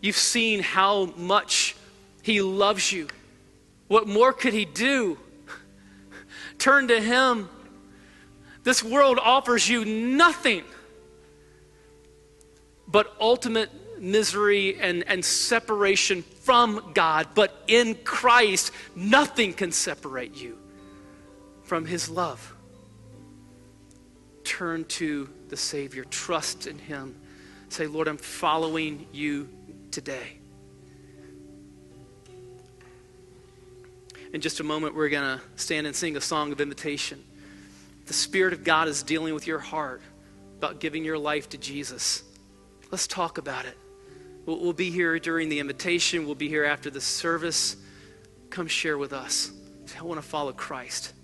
You've 0.01 0.17
seen 0.17 0.61
how 0.61 1.07
much 1.17 1.77
He 2.23 2.41
loves 2.41 2.93
you. 2.93 3.09
What 3.89 4.07
more 4.07 4.33
could 4.33 4.53
He 4.53 4.65
do? 4.65 5.19
Turn 6.59 6.89
to 6.89 7.01
Him. 7.01 7.49
This 8.63 8.83
world 8.83 9.19
offers 9.23 9.69
you 9.69 9.85
nothing 9.85 10.65
but 12.89 13.15
ultimate 13.21 13.71
misery 14.01 14.79
and, 14.79 15.05
and 15.07 15.25
separation 15.25 16.23
from 16.23 16.93
God. 16.95 17.29
But 17.35 17.55
in 17.67 17.95
Christ, 17.95 18.73
nothing 18.95 19.53
can 19.53 19.73
separate 19.73 20.41
you 20.41 20.59
from 21.63 21.87
His 21.87 22.09
love. 22.09 22.55
Turn 24.45 24.85
to 24.85 25.29
the 25.49 25.57
Savior, 25.57 26.05
trust 26.05 26.67
in 26.67 26.79
Him. 26.79 27.21
Say, 27.69 27.87
Lord, 27.87 28.09
I'm 28.09 28.17
following 28.17 29.07
you 29.13 29.49
today. 29.97 30.37
In 34.35 34.43
just 34.43 34.61
a 34.61 34.63
moment, 34.63 34.95
we're 34.95 35.09
going 35.09 35.39
to 35.39 35.43
stand 35.55 35.87
and 35.87 35.97
sing 35.97 36.19
a 36.19 36.21
song 36.21 36.53
of 36.53 36.61
invitation. 36.61 37.25
The 38.05 38.13
Spirit 38.13 38.53
of 38.53 38.63
God 38.63 38.89
is 38.89 39.03
dealing 39.03 39.33
with 39.33 39.47
your 39.47 39.59
heart 39.59 40.03
about 40.59 40.81
giving 40.81 41.03
your 41.03 41.17
life 41.17 41.49
to 41.49 41.57
Jesus. 41.57 42.25
Let's 42.91 43.07
talk 43.07 43.39
about 43.39 43.65
it. 43.65 43.79
We'll, 44.45 44.61
we'll 44.61 44.75
be 44.75 44.91
here 44.91 45.19
during 45.19 45.49
the 45.49 45.61
invitation, 45.61 46.27
we'll 46.27 46.35
be 46.35 46.51
here 46.51 46.67
after 46.67 46.91
the 46.91 47.01
service. 47.01 47.77
Come 48.51 48.67
share 48.67 48.99
with 48.99 49.15
us. 49.15 49.51
I 49.99 50.03
want 50.03 50.21
to 50.21 50.29
follow 50.29 50.53
Christ. 50.53 51.15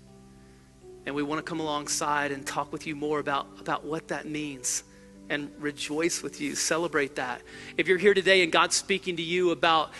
And 1.05 1.13
we 1.13 1.21
want 1.21 1.37
to 1.37 1.47
come 1.47 1.59
alongside 1.59 2.31
and 2.31 2.43
talk 2.43 2.73
with 2.73 2.87
you 2.87 2.95
more 2.95 3.19
about, 3.19 3.45
about 3.59 3.85
what 3.85 4.07
that 4.07 4.25
means 4.27 4.83
and 5.29 5.51
rejoice 5.59 6.21
with 6.21 6.41
you, 6.41 6.55
celebrate 6.55 7.15
that. 7.15 7.41
If 7.77 7.87
you're 7.87 7.97
here 7.97 8.13
today 8.13 8.43
and 8.43 8.51
God's 8.51 8.75
speaking 8.75 9.15
to 9.17 9.23
you 9.23 9.51
about 9.51 9.91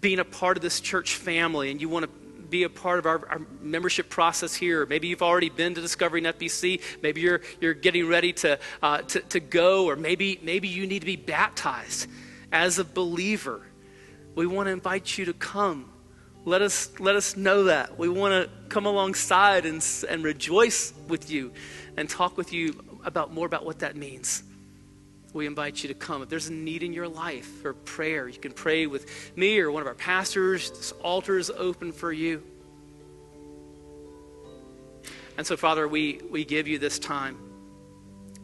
being 0.00 0.18
a 0.18 0.24
part 0.24 0.56
of 0.56 0.62
this 0.62 0.80
church 0.80 1.16
family 1.16 1.70
and 1.70 1.80
you 1.80 1.88
want 1.88 2.04
to 2.04 2.10
be 2.50 2.62
a 2.62 2.68
part 2.68 2.98
of 2.98 3.06
our, 3.06 3.26
our, 3.28 3.40
membership 3.60 4.08
process 4.08 4.54
here. 4.54 4.86
Maybe 4.86 5.08
you've 5.08 5.22
already 5.22 5.48
been 5.48 5.74
to 5.74 5.80
Discovering 5.80 6.24
FBC. 6.24 6.80
Maybe 7.02 7.20
you're, 7.20 7.40
you're 7.60 7.74
getting 7.74 8.06
ready 8.06 8.32
to, 8.34 8.58
uh, 8.82 8.98
to, 8.98 9.20
to 9.20 9.40
go, 9.40 9.86
or 9.86 9.96
maybe, 9.96 10.38
maybe 10.42 10.68
you 10.68 10.86
need 10.86 11.00
to 11.00 11.06
be 11.06 11.16
baptized 11.16 12.06
as 12.52 12.78
a 12.78 12.84
believer. 12.84 13.62
We 14.36 14.46
want 14.46 14.68
to 14.68 14.72
invite 14.72 15.18
you 15.18 15.24
to 15.24 15.32
come. 15.32 15.90
Let 16.44 16.62
us, 16.62 16.90
let 17.00 17.16
us 17.16 17.36
know 17.36 17.64
that. 17.64 17.98
We 17.98 18.08
want 18.08 18.44
to 18.44 18.50
come 18.68 18.86
alongside 18.86 19.66
and, 19.66 19.84
and 20.08 20.22
rejoice 20.22 20.92
with 21.08 21.30
you 21.30 21.52
and 21.96 22.08
talk 22.08 22.36
with 22.36 22.52
you 22.52 23.00
about 23.04 23.32
more 23.32 23.46
about 23.46 23.64
what 23.64 23.80
that 23.80 23.96
means 23.96 24.44
we 25.34 25.46
invite 25.46 25.82
you 25.82 25.88
to 25.88 25.94
come. 25.94 26.22
If 26.22 26.28
there's 26.28 26.48
a 26.48 26.52
need 26.52 26.82
in 26.82 26.92
your 26.92 27.08
life 27.08 27.46
for 27.60 27.74
prayer, 27.74 28.28
you 28.28 28.38
can 28.38 28.52
pray 28.52 28.86
with 28.86 29.06
me 29.36 29.58
or 29.58 29.70
one 29.70 29.82
of 29.82 29.88
our 29.88 29.94
pastors. 29.94 30.70
This 30.70 30.92
altar 30.92 31.36
is 31.36 31.50
open 31.50 31.92
for 31.92 32.12
you. 32.12 32.42
And 35.36 35.46
so, 35.46 35.56
Father, 35.56 35.88
we, 35.88 36.20
we 36.30 36.44
give 36.44 36.68
you 36.68 36.78
this 36.78 37.00
time, 37.00 37.36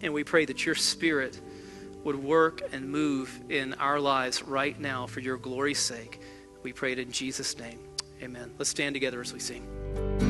and 0.03 0.12
we 0.12 0.24
pray 0.24 0.44
that 0.44 0.66
your 0.66 0.74
Spirit 0.74 1.40
would 2.03 2.16
work 2.16 2.62
and 2.72 2.90
move 2.90 3.40
in 3.48 3.74
our 3.74 4.00
lives 4.00 4.42
right 4.42 4.79
now 4.79 5.07
for 5.07 5.20
your 5.20 5.37
glory's 5.37 5.79
sake. 5.79 6.20
We 6.64 6.72
pray 6.72 6.92
it 6.92 6.98
in 6.98 7.12
Jesus' 7.12 7.57
name. 7.57 7.79
Amen. 8.20 8.53
Let's 8.59 8.70
stand 8.70 8.94
together 8.94 9.20
as 9.20 9.33
we 9.33 9.38
sing. 9.38 10.30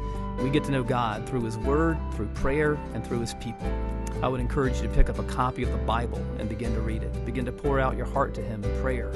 We 0.41 0.49
get 0.49 0.63
to 0.63 0.71
know 0.71 0.83
God 0.83 1.29
through 1.29 1.43
His 1.43 1.57
Word, 1.57 1.97
through 2.13 2.27
prayer, 2.29 2.73
and 2.95 3.05
through 3.05 3.19
His 3.19 3.35
people. 3.35 3.71
I 4.23 4.27
would 4.27 4.39
encourage 4.39 4.77
you 4.77 4.87
to 4.87 4.89
pick 4.89 5.07
up 5.07 5.19
a 5.19 5.23
copy 5.23 5.61
of 5.61 5.71
the 5.71 5.77
Bible 5.77 6.17
and 6.39 6.49
begin 6.49 6.73
to 6.73 6.81
read 6.81 7.03
it. 7.03 7.25
Begin 7.25 7.45
to 7.45 7.51
pour 7.51 7.79
out 7.79 7.95
your 7.95 8.07
heart 8.07 8.33
to 8.35 8.41
Him 8.41 8.63
in 8.63 8.81
prayer. 8.81 9.11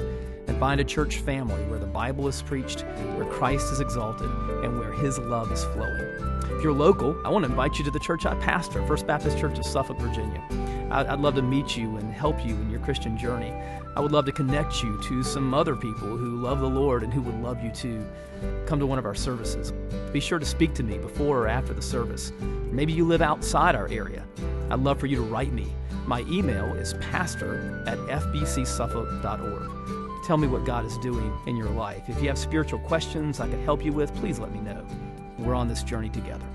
And 0.46 0.56
find 0.58 0.80
a 0.80 0.84
church 0.84 1.18
family 1.18 1.62
where 1.64 1.80
the 1.80 1.86
Bible 1.86 2.28
is 2.28 2.42
preached, 2.42 2.82
where 3.16 3.24
Christ 3.24 3.72
is 3.72 3.80
exalted, 3.80 4.30
and 4.62 4.78
where 4.78 4.92
His 4.92 5.18
love 5.18 5.50
is 5.50 5.64
flowing. 5.64 6.35
If 6.56 6.62
you're 6.62 6.72
local, 6.72 7.16
I 7.24 7.28
want 7.28 7.44
to 7.44 7.50
invite 7.50 7.78
you 7.78 7.84
to 7.84 7.90
the 7.90 8.00
church 8.00 8.26
I 8.26 8.34
pastor, 8.36 8.84
First 8.86 9.06
Baptist 9.06 9.38
Church 9.38 9.58
of 9.58 9.64
Suffolk, 9.64 9.98
Virginia. 9.98 10.42
I'd 10.90 11.20
love 11.20 11.34
to 11.34 11.42
meet 11.42 11.76
you 11.76 11.96
and 11.96 12.12
help 12.12 12.44
you 12.44 12.54
in 12.54 12.70
your 12.70 12.80
Christian 12.80 13.18
journey. 13.18 13.52
I 13.96 14.00
would 14.00 14.12
love 14.12 14.26
to 14.26 14.32
connect 14.32 14.82
you 14.82 15.00
to 15.02 15.22
some 15.22 15.54
other 15.54 15.76
people 15.76 16.16
who 16.16 16.36
love 16.36 16.60
the 16.60 16.68
Lord 16.68 17.02
and 17.02 17.12
who 17.12 17.22
would 17.22 17.42
love 17.42 17.62
you 17.62 17.70
to 17.72 18.06
Come 18.66 18.78
to 18.80 18.86
one 18.86 18.98
of 18.98 19.06
our 19.06 19.14
services. 19.14 19.72
Be 20.12 20.20
sure 20.20 20.38
to 20.38 20.46
speak 20.46 20.74
to 20.74 20.82
me 20.82 20.98
before 20.98 21.42
or 21.42 21.48
after 21.48 21.72
the 21.72 21.82
service. 21.82 22.32
Maybe 22.70 22.92
you 22.92 23.06
live 23.06 23.22
outside 23.22 23.74
our 23.74 23.88
area. 23.88 24.24
I'd 24.70 24.80
love 24.80 25.00
for 25.00 25.06
you 25.06 25.16
to 25.16 25.22
write 25.22 25.52
me. 25.52 25.68
My 26.06 26.20
email 26.22 26.74
is 26.74 26.94
pastor 26.94 27.84
at 27.86 27.98
fbcsuffolk.org. 27.98 30.26
Tell 30.26 30.36
me 30.36 30.48
what 30.48 30.64
God 30.64 30.84
is 30.84 30.98
doing 30.98 31.32
in 31.46 31.56
your 31.56 31.70
life. 31.70 32.08
If 32.08 32.20
you 32.20 32.28
have 32.28 32.38
spiritual 32.38 32.80
questions 32.80 33.40
I 33.40 33.48
can 33.48 33.62
help 33.64 33.84
you 33.84 33.92
with, 33.92 34.14
please 34.16 34.38
let 34.38 34.52
me 34.52 34.60
know. 34.60 34.84
We're 35.38 35.54
on 35.54 35.68
this 35.68 35.82
journey 35.82 36.08
together. 36.08 36.46